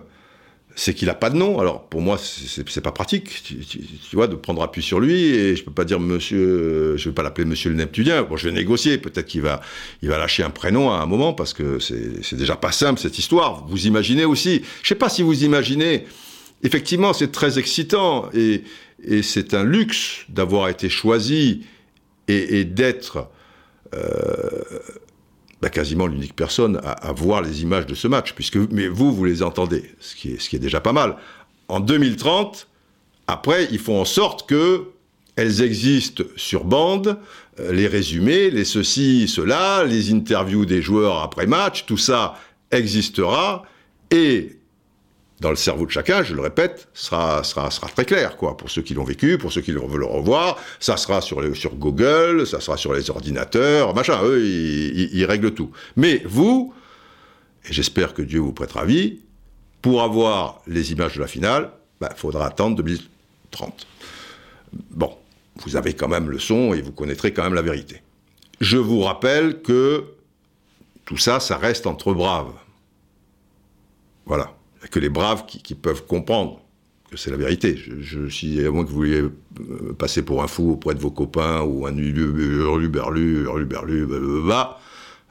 [0.75, 1.59] c'est qu'il n'a pas de nom.
[1.59, 5.25] Alors pour moi, c'est pas pratique, tu, vois, de prendre appui sur lui.
[5.25, 8.23] Et je peux pas dire Monsieur, je vais pas l'appeler Monsieur le Neptunien.
[8.23, 8.97] Bon, je vais négocier.
[8.97, 9.59] Peut-être qu'il va,
[10.01, 13.19] il va lâcher un prénom à un moment parce que c'est déjà pas simple cette
[13.19, 13.67] histoire.
[13.67, 14.61] Vous imaginez aussi.
[14.83, 16.05] Je sais pas si vous imaginez
[16.63, 18.63] effectivement, c'est très excitant et,
[19.21, 21.65] c'est un luxe d'avoir été choisi
[22.29, 23.27] et, d'être
[23.93, 23.99] euh,
[25.61, 29.25] bah, quasiment l'unique personne à, voir les images de ce match, puisque mais vous, vous
[29.25, 31.17] les entendez, ce qui est, déjà pas mal.
[31.67, 32.67] En 2030,
[33.27, 34.85] après, ils font en sorte que
[35.35, 37.17] elles existent sur bande,
[37.59, 42.35] euh, les résumés, les ceci, cela, les interviews des joueurs après match, tout ça
[42.71, 43.63] existera,
[44.11, 44.57] et
[45.43, 48.55] dans le cerveau de chacun, je le répète, sera, sera, sera très clair, quoi.
[48.55, 51.75] Pour ceux qui l'ont vécu, pour ceux qui veulent le revoir, ça sera sur, sur
[51.75, 55.71] Google, ça sera sur les ordinateurs, machin, eux, ils, règlent tout.
[55.97, 56.73] Mais vous,
[57.65, 59.19] et j'espère que Dieu vous prêtera vie,
[59.81, 63.85] pour avoir les images de la finale, il bah, faudra attendre 2030.
[64.91, 65.11] Bon,
[65.57, 68.01] vous avez quand même le son et vous connaîtrez quand même la vérité.
[68.61, 70.05] Je vous rappelle que
[71.03, 72.53] tout ça, ça reste entre braves.
[74.25, 74.55] Voilà
[74.91, 76.61] que les braves qui, peuvent comprendre
[77.09, 77.77] que c'est la vérité.
[77.77, 79.31] Je, si, à moins que vous vouliez euh,
[79.97, 84.07] passer pour un fou auprès de vos copains ou un hurluberlu, hurluberlu,
[84.45, 84.79] bah,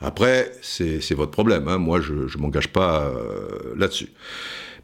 [0.02, 1.68] après, c'est votre problème.
[1.68, 1.78] Hein.
[1.78, 4.08] Moi, je ne m'engage pas euh, là-dessus.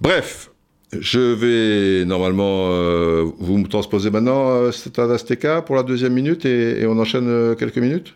[0.01, 0.51] Bref,
[0.93, 6.81] je vais normalement euh, vous me transposer maintenant euh, Stade pour la deuxième minute et,
[6.81, 8.15] et on enchaîne quelques minutes?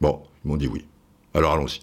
[0.00, 0.84] Bon, ils m'ont dit oui.
[1.32, 1.80] Alors allons-y.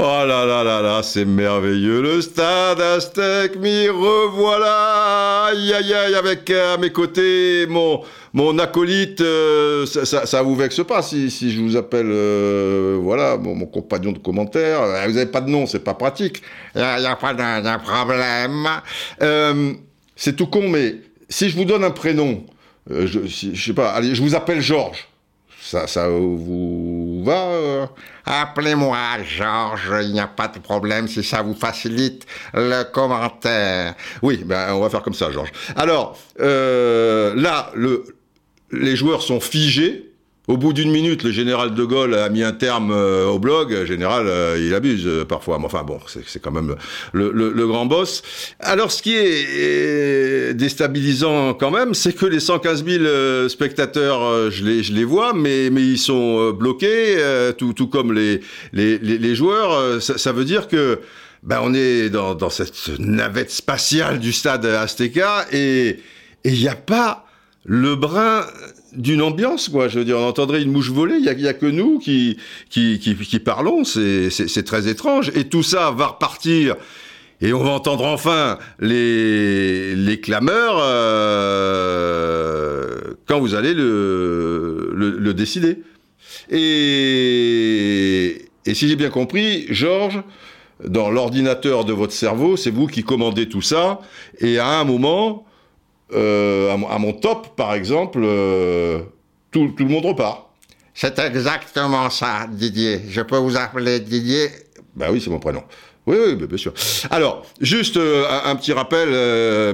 [0.00, 2.00] Oh là là là là, c'est merveilleux.
[2.00, 5.46] Le stade Aztec, m'y revoilà.
[5.46, 9.20] Aïe aïe aïe, avec euh, à mes côtés mon, mon acolyte.
[9.20, 14.12] Euh, ça, ça, vous vexe pas si, si je vous appelle, euh, voilà, mon, compagnon
[14.12, 14.82] de commentaire.
[15.08, 16.42] Vous n'avez pas de nom, c'est pas pratique.
[16.76, 18.68] Il n'y a, pas de, problème.
[20.14, 20.94] c'est tout con, mais
[21.28, 22.46] si je vous donne un prénom,
[22.88, 25.08] je, je sais pas, allez, je vous appelle Georges.
[25.60, 26.87] Ça, ça vous
[28.24, 33.94] Appelez-moi Georges, il n'y a pas de problème si ça vous facilite le commentaire.
[34.22, 35.52] Oui, ben on va faire comme ça, Georges.
[35.76, 38.04] Alors, euh, là, le,
[38.70, 40.07] les joueurs sont figés.
[40.48, 43.84] Au bout d'une minute, le général de Gaulle a mis un terme euh, au blog.
[43.84, 45.58] Général, euh, il abuse euh, parfois.
[45.58, 46.74] Mais enfin bon, c'est quand même
[47.12, 48.22] le, grand boss.
[48.58, 55.04] Alors, ce qui est déstabilisant quand même, c'est que les 115 000 spectateurs, je les,
[55.04, 57.18] vois, mais, ils sont bloqués,
[57.58, 60.00] tout, comme les, joueurs.
[60.00, 61.00] Ça, veut dire que
[61.42, 65.98] ben, on est dans cette navette spatiale du stade Azteca et
[66.44, 67.26] il n'y a pas
[67.66, 68.46] le brin
[68.92, 69.88] d'une ambiance, quoi.
[69.88, 71.16] Je veux dire, on entendrait une mouche voler.
[71.16, 72.38] Il y a, que nous qui
[72.70, 73.84] qui, qui, parlons.
[73.84, 75.30] C'est très étrange.
[75.34, 76.76] Et tout ça va repartir.
[77.40, 81.78] Et on va entendre enfin les, les clameurs euh,
[83.26, 85.82] quand vous allez le, le, décider.
[86.50, 90.20] Et, et si j'ai bien compris, Georges,
[90.84, 94.00] dans l'ordinateur de votre cerveau, c'est vous qui commandez tout ça.
[94.40, 95.46] Et à un moment,
[96.14, 99.00] euh, à, mon top, par exemple, euh,
[99.50, 100.46] tout, le monde repart.
[100.94, 103.02] C'est exactement ça, Didier.
[103.08, 104.48] Je peux vous appeler Didier?
[104.96, 105.62] Ben oui, c'est mon prénom.
[106.06, 106.72] Oui, oui, bien sûr.
[107.10, 109.10] Alors, juste euh, un, petit rappel,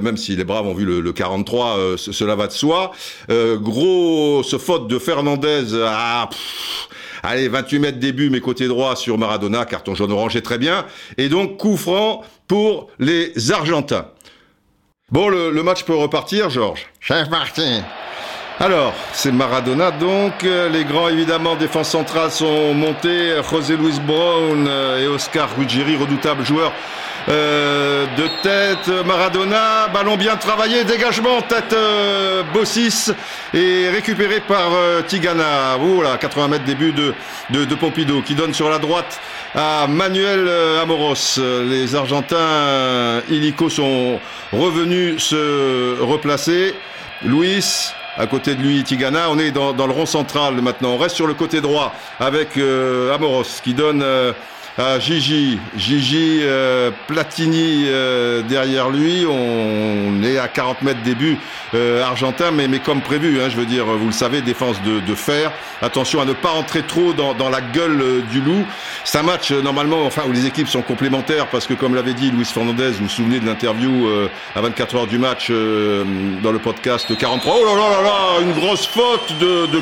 [0.01, 2.91] même si les Braves ont vu le, 43, cela va de soi.
[3.29, 6.29] grosse faute de Fernandez à...
[7.23, 10.85] allez, 28 mètres début, mes côtés droits sur Maradona, carton jaune orange, très bien.
[11.17, 14.07] Et donc, coup franc pour les Argentins.
[15.11, 17.79] Bon, le, match peut repartir, Georges C'est parti.
[18.59, 20.41] Alors, c'est Maradona donc.
[20.41, 23.39] Les grands, évidemment, défense centrale sont montés.
[23.47, 26.73] José Luis Brown et Oscar Ruggieri, redoutables joueurs
[27.27, 29.05] euh, de tête.
[29.05, 33.11] Maradona, ballon bien travaillé, dégagement, tête euh, Bossis
[33.53, 35.77] et récupéré par euh, Tigana.
[35.79, 37.13] Voilà, 80 mètres début de,
[37.49, 39.19] de, de, Pompidou qui donne sur la droite
[39.55, 40.47] à Manuel
[40.81, 41.39] Amoros.
[41.39, 44.19] Les Argentins illico sont
[44.51, 46.75] revenus se replacer.
[47.23, 49.29] Luis à côté de lui, Tigana.
[49.29, 50.93] On est dans, le rond central maintenant.
[50.93, 54.31] On reste sur le côté droit avec euh, Amoros qui donne euh,
[54.77, 55.57] à Gigi.
[55.77, 59.25] Gigi euh, Platini euh, derrière lui.
[59.25, 61.37] On est à 40 mètres début
[61.73, 64.99] euh, argentin, mais, mais comme prévu, hein, je veux dire, vous le savez, défense de,
[64.99, 65.51] de fer.
[65.81, 68.65] Attention à ne pas entrer trop dans, la gueule du loup.
[69.05, 72.31] C'est un match normalement, enfin, où les équipes sont complémentaires parce que, comme l'avait dit
[72.31, 74.09] Luis Fernandez, vous vous souvenez de l'interview
[74.55, 77.55] à 24 heures du match dans le podcast 43.
[77.55, 79.81] Oh là là là là, une grosse faute de, de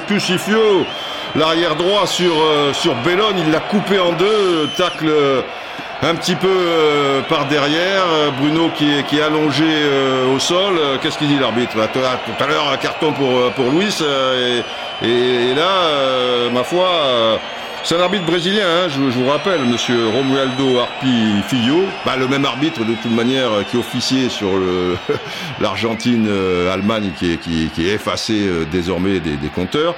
[1.36, 2.34] l'arrière droit sur,
[2.74, 4.70] sur Bellone, il l'a coupé en deux,
[5.04, 5.42] euh,
[6.02, 8.04] un petit peu euh, par derrière,
[8.40, 9.66] Bruno qui est, allongé
[10.34, 11.76] au sol, qu'est-ce qu'il dit l'arbitre?
[11.94, 14.04] Tout à l'heure un carton pour, pour Luis,
[15.02, 17.40] et, là, ma foi...
[17.86, 22.46] C'est un arbitre brésilien, hein, je, vous rappelle, monsieur Romualdo Arpi Filho, bah, le même
[22.46, 24.52] arbitre de toute manière qui officiait sur
[25.60, 29.96] l'Argentine-Allemagne qui, est effacé désormais des compteurs.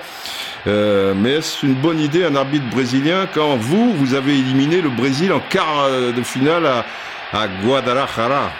[0.67, 4.89] Euh, mais est-ce une bonne idée un arbitre brésilien quand vous, vous avez éliminé le
[4.89, 6.65] Brésil en quart de finale
[7.33, 8.51] à, Guadalajara?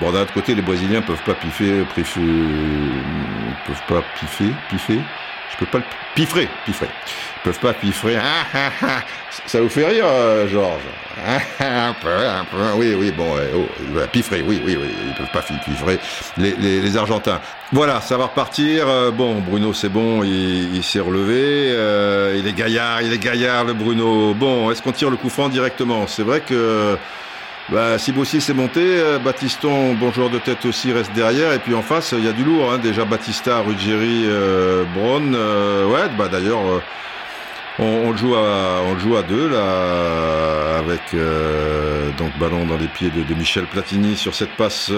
[0.00, 2.20] Bon, d'un autre côté, les Brésiliens peuvent pas piffer, piffer
[3.66, 4.98] peuvent pas piffer, piffer.
[5.52, 5.84] Je peux pas le
[6.14, 6.88] piffrer, piffrer.
[6.88, 8.16] Ils peuvent pas piffrer.
[8.16, 9.02] Ah, ah, ah.
[9.46, 10.80] Ça vous fait rire, euh, Georges
[11.60, 12.56] Un peu, un peu.
[12.76, 13.26] Oui, oui, bon,
[13.56, 13.66] oh,
[14.12, 14.88] piffrer, oui, oui, oui.
[15.08, 15.98] Ils peuvent pas piffrer
[16.36, 17.40] les, les, les Argentins.
[17.72, 18.86] Voilà, ça va repartir.
[19.12, 21.70] Bon, Bruno, c'est bon, il, il s'est relevé.
[21.72, 24.34] Euh, il est gaillard, il est gaillard, le Bruno.
[24.34, 26.06] Bon, est-ce qu'on tire le coup franc directement?
[26.06, 26.96] C'est vrai que
[27.70, 31.52] bah, si Bossi s'est monté, euh, Baptiston, bon joueur de tête aussi, reste derrière.
[31.52, 32.72] Et puis en face, il y a du lourd.
[32.72, 35.34] Hein, déjà Batista, Ruggieri, euh, Braun.
[35.34, 36.60] Euh, ouais, bah d'ailleurs,
[37.78, 41.00] on, on, le joue à, on joue à deux là, avec
[42.18, 44.90] donc ballon dans les pieds de, de, Michel Platini sur cette passe.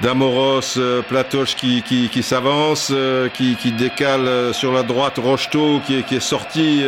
[0.00, 2.92] D'Amoros, Platoche qui, qui, qui s'avance,
[3.32, 6.84] qui, qui, décale sur la droite, Rocheteau qui qui est sorti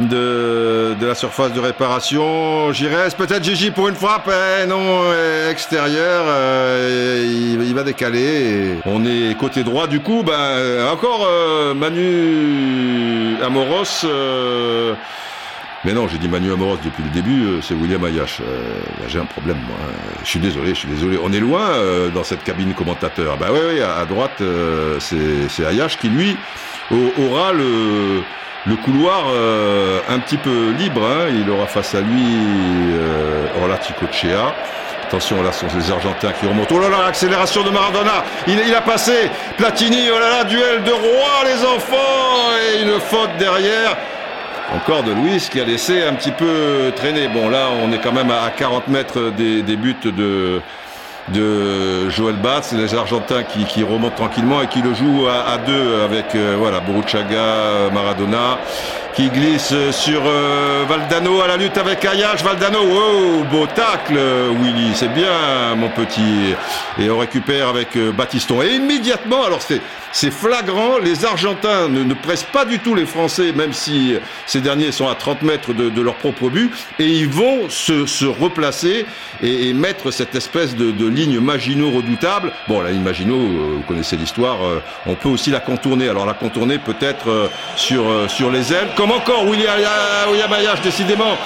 [0.00, 2.72] de, de la surface de réparation.
[2.72, 8.78] J'irai peut-être Gigi pour une frappe, eh, non, eh, extérieur, euh, il, va décaler.
[8.86, 14.04] On est côté droit, du coup, ben, encore euh, Manu Amoros.
[14.04, 14.94] Euh,
[15.84, 18.40] mais non, j'ai dit Manu Amoros depuis le début, c'est William Ayash.
[19.06, 19.76] j'ai un problème, moi.
[20.24, 21.18] Je suis désolé, je suis désolé.
[21.22, 21.68] On est loin
[22.12, 23.36] dans cette cabine commentateur.
[23.36, 24.42] Bah oui, oui, à, droite,
[24.98, 26.36] c'est Ayash qui, lui,
[26.90, 28.22] aura le
[28.66, 31.02] le couloir euh, un petit peu libre.
[31.04, 31.28] Hein.
[31.30, 32.26] Il aura face à lui
[32.92, 34.54] euh, Orla Ticochea.
[35.06, 36.74] Attention, là, ce sont les Argentins qui remontent.
[36.74, 38.24] Oh là là, l'accélération de Maradona.
[38.46, 39.30] Il, a passé.
[39.56, 42.52] Platini, oh là là, duel de roi, les enfants.
[42.74, 43.96] Et une faute derrière.
[44.74, 47.28] Encore de Luis qui a laissé un petit peu traîner.
[47.28, 50.60] Bon, là, on est quand même à 40 mètres des buts de,
[51.32, 56.00] de Joël Batz, les Argentins qui, qui, remontent tranquillement et qui le jouent à, deux
[56.02, 58.58] avec euh, voilà Boruchaga, Maradona
[59.14, 62.42] qui glisse sur euh, Valdano à la lutte avec Ayash.
[62.42, 64.18] Valdano, wow, beau tacle,
[64.60, 66.54] Willy, c'est bien, mon petit.
[66.98, 68.62] Et on récupère avec euh, Batiston.
[68.62, 69.80] Et immédiatement, alors c'est
[70.12, 74.14] c'est flagrant, les Argentins ne, ne, pressent pas du tout les Français, même si
[74.46, 78.06] ces derniers sont à 30 mètres de, de leur propre but, et ils vont se,
[78.06, 79.06] se replacer
[79.42, 82.52] et, et, mettre cette espèce de, de, ligne Maginot redoutable.
[82.68, 86.08] Bon, la ligne Maginot, euh, vous connaissez l'histoire, euh, on peut aussi la contourner.
[86.08, 89.78] Alors la contourner peut-être euh, sur, sur les ailes, comme encore William,
[90.82, 91.38] décidément,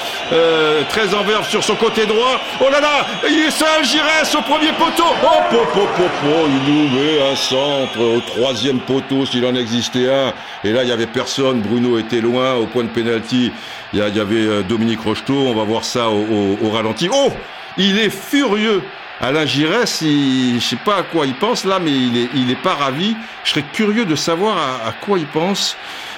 [0.89, 2.41] très en verve sur son côté droit.
[2.63, 5.05] Oh là là, il est seul, Giresse au premier poteau.
[5.23, 10.11] Oh, po, po, po, il nous met un centre au troisième poteau s'il en existait
[10.11, 10.33] un.
[10.65, 11.61] Et là, il n'y avait personne.
[11.61, 13.53] Bruno était loin au point de pénalty.
[13.93, 15.35] Il y, avait Dominique Rocheteau.
[15.35, 17.11] On va voir ça au, ralenti.
[17.13, 17.33] Oh,
[17.77, 18.83] il est furieux.
[19.21, 22.51] Alain Giresse, il, je sais pas à quoi il pense là, mais il est, il
[22.51, 23.15] est pas ravi.
[23.45, 25.77] Je serais curieux de savoir à quoi il pense.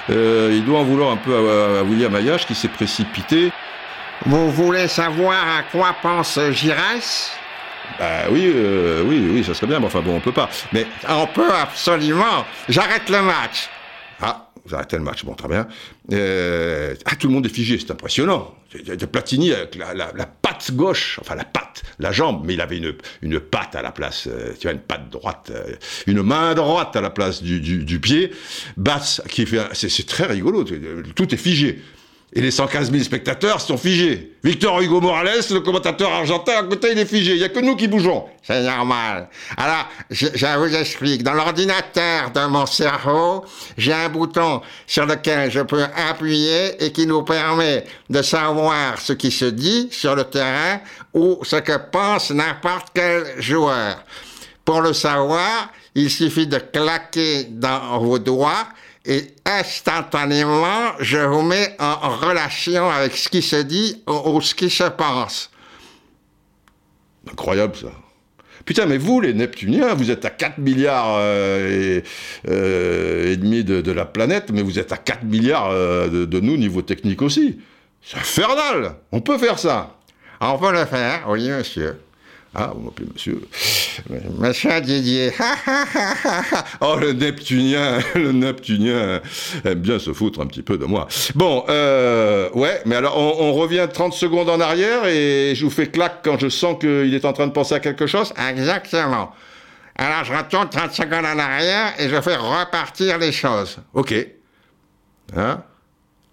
[0.09, 3.51] Euh, il doit en vouloir un peu à, à William Ayash qui s'est précipité.
[4.25, 7.31] Vous voulez savoir à quoi pense Giresse?
[7.99, 10.49] Bah oui, euh, oui, oui, ça serait bien, mais enfin bon, on peut pas.
[10.73, 12.45] Mais on peut absolument.
[12.67, 13.69] J'arrête le match.
[14.21, 15.67] Ah, vous arrêtez le match, bon, très bien.
[16.11, 18.53] Euh, ah, tout le monde est figé, c'est impressionnant.
[18.73, 20.25] De Platini avec la, la, la,
[20.55, 23.91] patte gauche, enfin la patte, la jambe, mais il avait une, une patte à la
[23.91, 25.75] place, euh, tu vois, une patte droite, euh,
[26.07, 28.31] une main droite à la place du, du, du pied.
[28.77, 30.63] Bats, qui fait, c'est c'est très rigolo,
[31.15, 31.81] tout est figé.
[32.37, 34.33] Et les 115 000 spectateurs sont figés.
[34.43, 37.31] Victor Hugo Morales, le commentateur argentin, à côté, il est figé.
[37.31, 38.25] Il n'y a que nous qui bougeons.
[38.43, 39.29] C'est normal.
[39.55, 41.23] Alors, je, je vous explique.
[41.23, 43.45] Dans l'ordinateur de mon cerveau,
[43.77, 49.13] j'ai un bouton sur lequel je peux appuyer et qui nous permet de savoir ce
[49.13, 50.81] qui se dit sur le terrain
[51.13, 54.03] ou ce que pense n'importe quel joueur.
[54.65, 58.67] Pour le savoir, il suffit de claquer dans vos doigts
[59.05, 64.55] et instantanément, je vous mets en relation avec ce qui se dit ou, ou ce
[64.55, 65.51] qui se pense.
[67.31, 67.91] Incroyable ça.
[68.65, 72.03] Putain, mais vous, les Neptuniens, vous êtes à 4 milliards euh, et,
[72.49, 76.25] euh, et demi de, de la planète, mais vous êtes à 4 milliards euh, de,
[76.25, 77.59] de nous, niveau technique aussi.
[78.01, 79.95] C'est infernal On peut faire ça
[80.41, 81.97] On peut le faire, oui, monsieur.
[82.57, 83.41] Ah, vous m'appelez monsieur.
[84.39, 85.31] Monsieur Didier.
[86.81, 89.21] Oh, le Neptunien, le Neptunien
[89.63, 91.07] aime bien se foutre un petit peu de moi.
[91.35, 95.71] Bon, euh, ouais, mais alors on, on revient 30 secondes en arrière et je vous
[95.71, 98.33] fais claque quand je sens qu'il est en train de penser à quelque chose.
[98.49, 99.31] Exactement.
[99.97, 103.77] Alors, je retourne 30 secondes en arrière et je fais repartir les choses.
[103.93, 104.13] Ok.
[105.35, 105.61] Hein?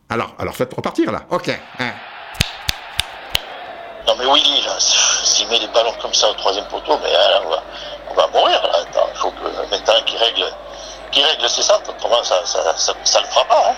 [0.08, 1.26] Alors, alors faites repartir là.
[1.30, 1.48] OK.
[1.78, 1.90] hein.
[4.06, 7.40] Non mais Willy, là, s'il met des ballons comme ça au troisième poteau, mais là,
[7.46, 7.62] on, va,
[8.10, 8.78] on va mourir là.
[9.14, 10.44] Il faut que maintenant qu'il règle,
[11.14, 13.62] règle ses centres, autrement ça, ça, ça, ça le fera pas.
[13.70, 13.74] Hein.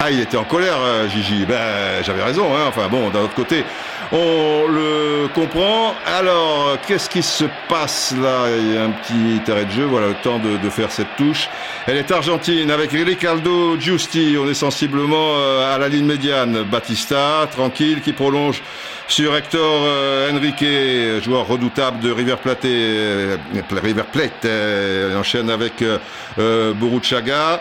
[0.00, 1.44] Ah, il était en colère, euh, Gigi.
[1.44, 2.46] Ben, j'avais raison.
[2.54, 2.66] Hein.
[2.68, 3.64] Enfin bon, d'un autre côté,
[4.12, 5.94] on le comprend.
[6.06, 8.46] Alors, qu'est-ce qui se passe là?
[8.56, 9.84] Il y a un petit arrêt de jeu.
[9.84, 11.48] Voilà le temps de, faire cette touche.
[11.86, 14.36] Elle est argentine avec Ricardo Giusti.
[14.38, 16.62] On est sensiblement euh, à la ligne médiane.
[16.62, 18.62] Batista, tranquille, qui prolonge
[19.08, 22.64] sur Hector euh, Henrique, joueur redoutable de River Plate.
[22.66, 23.36] euh,
[23.82, 25.98] River Plate euh, enchaîne avec euh,
[26.38, 27.60] euh, Boruchaga.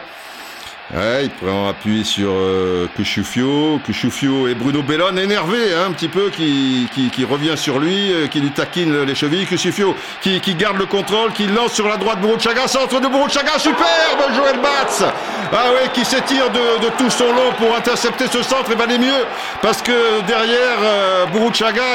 [0.95, 3.77] Ouais, il prend appui sur euh, Cuchufio.
[3.83, 8.13] Cuchufio et Bruno Bellone énervé hein, un petit peu, qui, qui, qui revient sur lui,
[8.13, 9.45] euh, qui lui taquine les chevilles.
[9.45, 13.59] Cuchufio qui, qui garde le contrôle, qui lance sur la droite Boruchaga, centre de Boruchaga,
[13.59, 15.03] superbe Joël Batz
[15.51, 18.97] Ah ouais, qui s'étire de, de tout son long pour intercepter ce centre et valait
[18.97, 19.25] mieux
[19.61, 21.25] parce que derrière euh,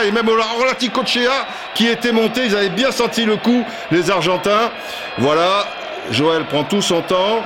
[0.06, 4.70] et même Orlati Cochea qui étaient montés, ils avaient bien senti le coup, les Argentins.
[5.16, 5.66] Voilà,
[6.10, 7.42] Joël prend tout son temps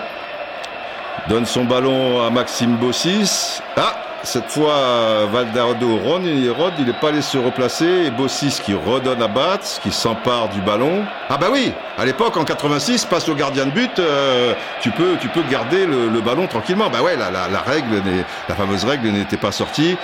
[1.29, 3.61] donne son ballon à Maxime Bossis.
[3.77, 8.07] Ah, cette fois, Valdardo Ron, il, Rod, il n'est pas allé se replacer.
[8.07, 11.05] Et Bossis qui redonne à Batz, qui s'empare du ballon.
[11.29, 15.17] Ah bah oui, à l'époque, en 86, passe au gardien de but, euh, tu, peux,
[15.21, 16.91] tu peux garder le, ballon tranquillement.
[16.91, 18.03] Bah ouais, la, la, règle,
[18.49, 19.97] la fameuse règle n'était pas sortie.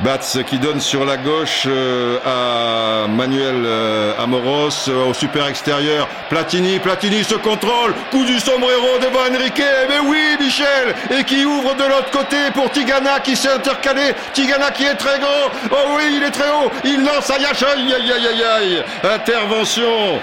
[0.00, 6.08] Batz qui donne sur la gauche euh, à Manuel euh, Amoros euh, au super extérieur.
[6.28, 7.94] Platini, Platini se contrôle.
[8.10, 9.62] Coup du sombrero devant Enrique.
[9.88, 10.94] Mais oui, Michel.
[11.16, 14.14] Et qui ouvre de l'autre côté pour Tigana qui s'est intercalé.
[14.32, 15.50] Tigana qui est très grand.
[15.70, 16.70] Oh oui, il est très haut.
[16.84, 17.62] Il lance Ayash.
[17.62, 18.84] Aïe, aïe, aïe, aïe, aïe.
[19.04, 20.20] Intervention.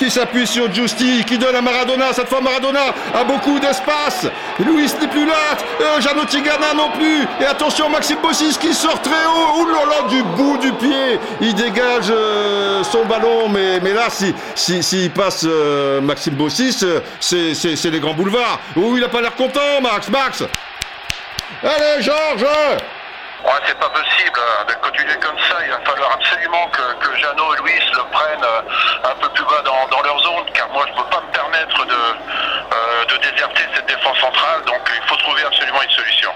[0.00, 2.14] Qui s'appuie sur Giusti, qui donne à Maradona.
[2.14, 4.26] Cette fois, Maradona a beaucoup d'espace.
[4.58, 5.58] Luis n'est plus là.
[5.78, 7.26] Euh, Jano Tigana non plus.
[7.38, 9.66] Et attention, Maxime Bossis qui sort très haut.
[9.68, 11.20] Là, du bout du pied.
[11.42, 13.50] Il dégage euh, son ballon.
[13.50, 18.58] Mais, mais là, si, si, s'il passe euh, Maxime Bossis, euh, c'est, les grands boulevards.
[18.76, 20.08] Ouh, il a pas l'air content, Max.
[20.08, 20.42] Max.
[21.62, 22.46] Allez, Georges.
[23.44, 25.56] Ouais, c'est pas possible euh, de continuer comme ça.
[25.64, 29.44] Il va falloir absolument que, que Jeannot et Luis le prennent euh, un peu plus
[29.44, 33.16] bas dans, dans leur zone, car moi je peux pas me permettre de, euh, de
[33.16, 36.30] déserter cette défense centrale, donc il faut trouver absolument une solution.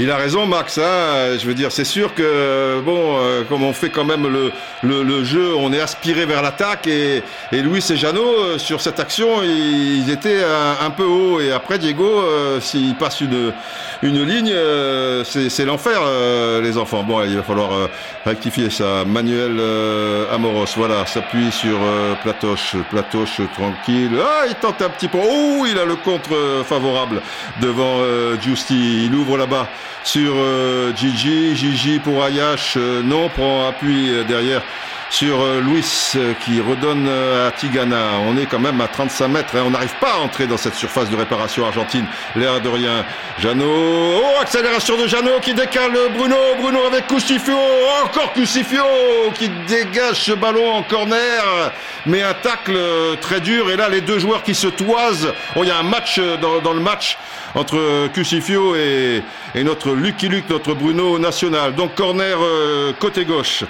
[0.00, 0.78] Il a raison, Max.
[0.78, 4.52] Hein je veux dire, c'est sûr que bon, euh, comme on fait quand même le,
[4.84, 8.80] le, le jeu, on est aspiré vers l'attaque et, et Luis et Jeannot euh, sur
[8.80, 10.40] cette action, ils étaient
[10.80, 13.52] un, peu haut et après Diego, euh, s'il passe une
[14.02, 16.00] une ligne, euh, c'est l'enfer,
[16.62, 17.02] les enfants.
[17.02, 17.70] Bon, il va falloir
[18.24, 19.04] rectifier ça.
[19.04, 19.60] Manuel
[20.32, 21.76] Amoros, voilà, s'appuie sur
[22.22, 24.12] Platoche, Platoche tranquille.
[24.22, 25.18] Ah, il tente un petit peu.
[25.20, 27.20] Oh, il a le contre favorable
[27.60, 27.96] devant
[28.40, 29.06] Giusti.
[29.06, 29.66] Il ouvre là-bas
[30.04, 34.62] sur euh, Gigi, Gigi pour Ayash, euh, non, prend appui euh, derrière
[35.10, 38.18] sur euh, Luis euh, qui redonne euh, à Tigana.
[38.26, 40.74] On est quand même à 35 mètres et on n'arrive pas à entrer dans cette
[40.74, 42.04] surface de réparation argentine.
[42.36, 43.04] L'air de rien.
[43.38, 43.64] Jeannot.
[43.64, 46.36] Oh, accélération de Jeannot qui décale Bruno.
[46.60, 47.56] Bruno avec Custifio.
[48.04, 48.84] Encore Custifio
[49.34, 51.72] qui dégage ce ballon en corner.
[52.06, 52.78] Mais un tacle
[53.20, 53.70] très dur.
[53.70, 55.32] Et là, les deux joueurs qui se toisent.
[55.56, 57.16] Oh, il y a un match dans, le match
[57.54, 59.22] entre Cusifio et,
[59.54, 61.74] et, notre Lucky Luke, notre Bruno national.
[61.74, 62.38] Donc corner
[62.98, 63.64] côté gauche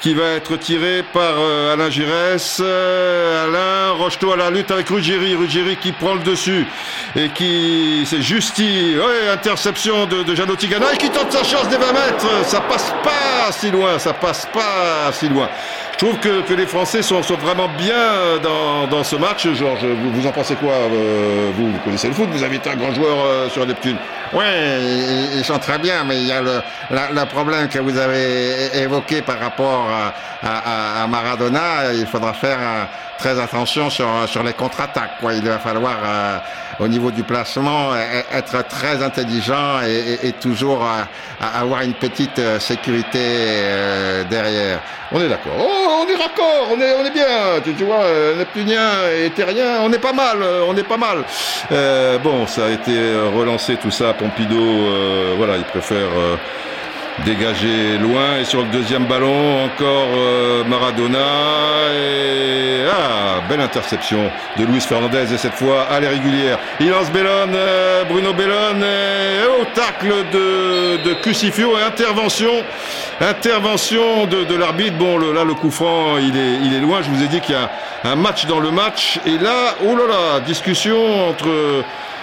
[0.00, 2.60] qui va être tiré par euh, Alain Giresse.
[2.62, 5.34] Euh, Alain Rocheteau à la lutte avec Ruggieri.
[5.34, 6.66] Ruggieri qui prend le dessus
[7.16, 8.96] et qui c'est Justi.
[8.96, 12.44] Ouais, interception de, de Jeannot Tigana et qui tente sa chance des 20 mètres.
[12.46, 15.48] Ça passe pas si loin, ça passe pas si loin.
[15.94, 17.94] Je trouve que, que les Français sont, sont, vraiment bien
[18.42, 19.46] dans, dans ce match.
[19.52, 22.68] Georges, vous, vous en pensez quoi euh, vous, vous, connaissez le foot, vous avez été
[22.68, 23.96] un grand joueur euh, sur Neptune.
[24.32, 24.44] Oui,
[25.36, 29.38] ils, sont très bien, mais il y a le, problème que vous avez évoqué par
[29.38, 31.92] rapport à, à, à Maradona.
[31.92, 32.84] Il faudra faire euh,
[33.18, 35.18] très attention sur, sur les contre-attaques.
[35.20, 35.34] Quoi.
[35.34, 36.38] Il va falloir, euh,
[36.80, 37.90] au niveau du placement,
[38.32, 41.02] être très intelligent et, et, et toujours euh,
[41.40, 44.80] avoir une petite sécurité euh, derrière.
[45.12, 45.52] On est d'accord.
[45.60, 47.60] Oh, on est raccord, on est, on est bien.
[47.62, 48.90] Tu, tu vois, euh, Neptunien
[49.24, 51.18] et Terrien, on est pas mal, on est pas mal.
[51.70, 54.12] Euh, bon, ça a été relancé tout ça.
[54.14, 56.08] Pompidou, euh, voilà, il préfère
[57.24, 61.18] dégager loin et sur le deuxième ballon encore euh, Maradona
[61.96, 66.58] et ah belle interception de Luis Fernandez et cette fois à l'irrégulière.
[66.80, 72.50] Il lance Bellone euh, Bruno Bellone et au tacle de, de et intervention
[73.20, 74.96] intervention de, de l'arbitre.
[74.96, 77.00] Bon le, là le coup franc il est, il est loin.
[77.02, 77.70] Je vous ai dit qu'il y a
[78.04, 79.20] un match dans le match.
[79.24, 81.48] Et là oh là là discussion entre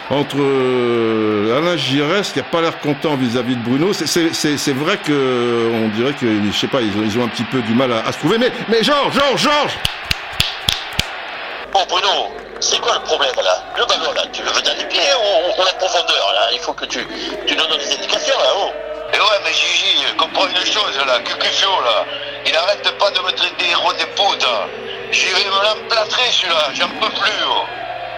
[0.10, 3.94] entre euh, Alain Giresse qui n'a pas l'air content vis-à-vis de Bruno.
[3.94, 7.46] C'est vrai que on dirait que je sais pas, ils ont, ils ont un petit
[7.46, 8.38] peu du mal à, à se trouver.
[8.38, 9.78] Mais, mais Georges, Georges, Georges
[11.72, 13.64] Bon Bruno, c'est quoi le problème là?
[13.78, 16.50] Le ballon là, tu le veux dans les pieds ou, ou la profondeur là?
[16.52, 17.08] Il faut que tu,
[17.48, 18.74] tu donnes des indications là-haut.
[19.14, 22.06] Et ouais, mais Gigi, comprends une chose là, Cucufio là,
[22.46, 24.48] il arrête pas de me traiter héros des potes.
[25.12, 27.44] J'y vais me l'emplâtrer celui-là, j'en peux plus.
[27.50, 27.66] Oh.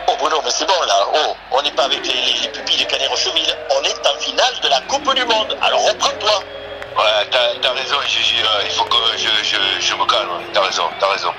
[0.07, 0.95] Oh Bruno, mais c'est bon là.
[1.13, 3.55] Oh, on n'est pas avec les, les, les pupilles de Canet-Rocheville.
[3.79, 5.57] On est en finale de la Coupe du Monde.
[5.61, 6.43] Alors reprends-toi.
[6.97, 8.35] Ouais, t'as as raison, Gigi.
[8.65, 10.29] il faut que je, je, je me calme.
[10.53, 11.29] T'as raison, t'as raison.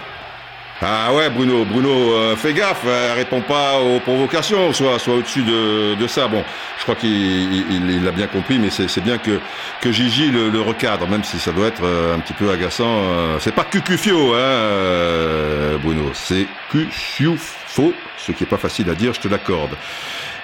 [0.82, 5.42] Ah ouais, Bruno, Bruno, euh, fais gaffe, euh, réponds pas aux provocations, soit, soit au-dessus
[5.42, 6.26] de, de ça.
[6.26, 6.42] Bon,
[6.78, 7.10] je crois qu'il
[7.72, 9.38] il, il a bien compris, mais c'est bien que,
[9.80, 12.84] que Gigi le, le, recadre, même si ça doit être euh, un petit peu agaçant.
[12.88, 16.46] Euh, c'est pas Cucufio, hein, euh, Bruno, c'est
[17.74, 19.76] Cuciufo, ce qui est pas facile à dire, je te l'accorde.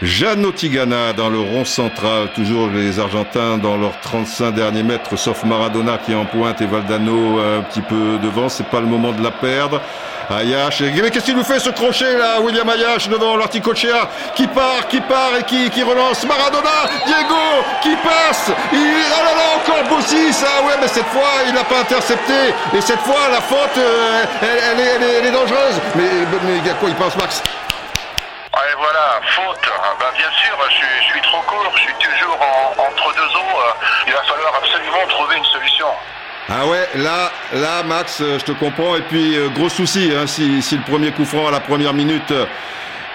[0.02, 5.44] Jeannot Tigana dans le rond central, toujours les Argentins dans leurs 35 derniers mètres, sauf
[5.44, 9.12] Maradona qui est en pointe et Valdano un petit peu devant, c'est pas le moment
[9.12, 9.82] de la perdre.
[10.30, 14.86] Ayash, mais qu'est-ce qu'il nous fait ce crochet là, William Ayash devant l'Articochea qui part,
[14.88, 17.34] qui part et qui, qui relance Maradona, Diego
[17.82, 21.64] qui passe, il, oh là là encore Bossis, ah ouais mais cette fois il n'a
[21.64, 25.32] pas intercepté et cette fois la faute euh, elle, elle, est, elle, est, elle, est,
[25.32, 25.80] dangereuse.
[25.96, 26.08] Mais,
[26.46, 27.42] mais à quoi il pense Max?
[28.54, 29.70] Et voilà, faute.
[29.98, 33.60] Ben, bien sûr, je suis, trop court, je suis toujours en, entre deux eaux.
[34.06, 35.86] Il va falloir absolument trouver une solution.
[36.48, 38.96] Ah ouais, là, là, Max, je te comprends.
[38.96, 41.94] Et puis, euh, gros souci, hein, si, si, le premier coup franc à la première
[41.94, 42.32] minute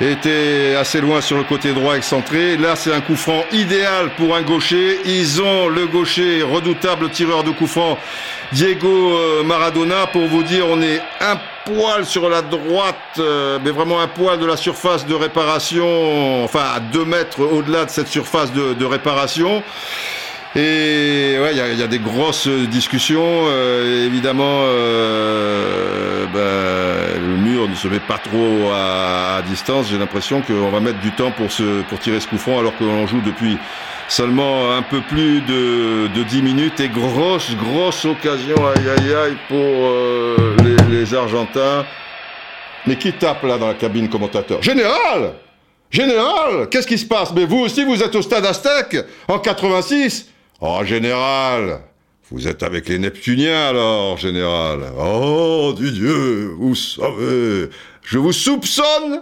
[0.02, 2.58] était assez loin sur le côté droit excentré.
[2.58, 5.00] Là, c'est un coup franc idéal pour un gaucher.
[5.06, 7.98] Ils ont le gaucher, redoutable tireur de coup franc,
[8.52, 10.08] Diego Maradona.
[10.08, 14.40] Pour vous dire, on est un poil sur la droite, euh, mais vraiment un poil
[14.40, 19.64] de la surface de réparation, enfin à deux mètres au-delà de cette surface de réparation.
[20.58, 23.44] Et ouais, il y, y, a des grosses discussions.
[23.50, 29.90] Euh, évidemment, euh, ben, le mur ne se met pas trop à, à distance.
[29.90, 32.74] J'ai l'impression qu'on va mettre du temps pour, se, pour tirer ce coup franc, alors
[32.78, 33.58] qu'on joue depuis
[34.08, 36.80] seulement un peu plus de, de 10 minutes.
[36.80, 41.86] Et grosse, grosse occasion, aïe aïe aïe, pour euh, les, les Argentins.
[42.88, 44.64] Mais qui tape là dans la cabine commentateur?
[44.64, 45.34] Général
[45.92, 47.34] Général Qu'est-ce qui se passe?
[47.36, 48.96] Mais vous aussi, vous êtes au stade Aztec
[49.28, 50.30] en 86
[50.62, 51.82] Oh, général
[52.32, 54.86] Vous êtes avec les Neptuniens alors, général.
[54.98, 57.70] Oh, du Dieu Vous savez
[58.02, 59.22] Je vous soupçonne.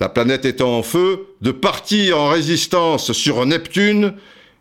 [0.00, 4.14] La planète étant en feu, de partir en résistance sur Neptune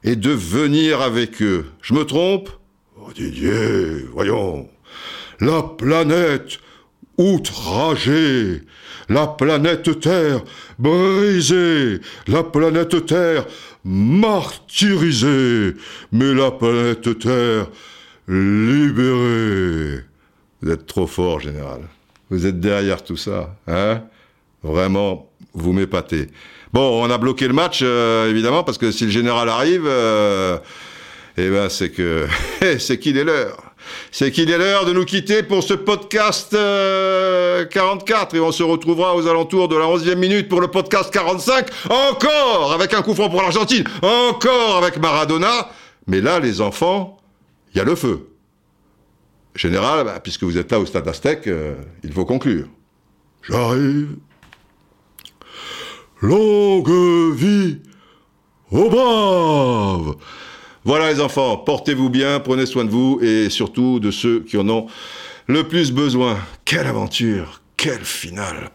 [0.04, 1.66] et de venir avec eux.
[1.82, 2.50] Je me trompe?
[2.98, 4.70] Oh, Didier, voyons.
[5.42, 6.60] La planète
[7.18, 8.62] outragée
[9.10, 10.42] la planète Terre
[10.80, 13.46] brisée, la planète Terre
[13.86, 15.76] martyrisée,
[16.12, 17.68] mais la planète Terre
[18.28, 20.02] libérée.
[20.62, 21.82] Vous êtes trop fort, général.
[22.30, 24.02] Vous êtes derrière tout ça, hein?
[24.64, 26.30] Vraiment, vous m'épatez.
[26.72, 30.58] Bon, on a bloqué le match, euh, évidemment, parce que si le général arrive, euh,
[31.38, 32.28] eh ben, c'est que
[32.80, 33.63] c'est qu'il est l'heure.
[34.12, 38.64] C'est qu'il est l'heure de nous quitter pour ce podcast euh, 44 et on se
[38.64, 43.16] retrouvera aux alentours de la 11e minute pour le podcast 45, encore avec un coup
[43.16, 45.70] franc pour l'Argentine, encore avec Maradona.
[46.08, 47.18] Mais là, les enfants,
[47.74, 48.30] il y a le feu.
[49.56, 52.68] Général, bah, puisque vous êtes là au stade Aztec, euh, il faut conclure.
[53.44, 54.16] J'arrive.
[56.22, 57.80] Longue vie
[58.72, 60.16] aux braves
[60.86, 64.68] Voilà les enfants, portez-vous bien, prenez soin de vous et surtout de ceux qui en
[64.68, 64.88] ont
[65.48, 66.38] le plus besoin.
[66.66, 68.70] Quelle aventure, quelle finale.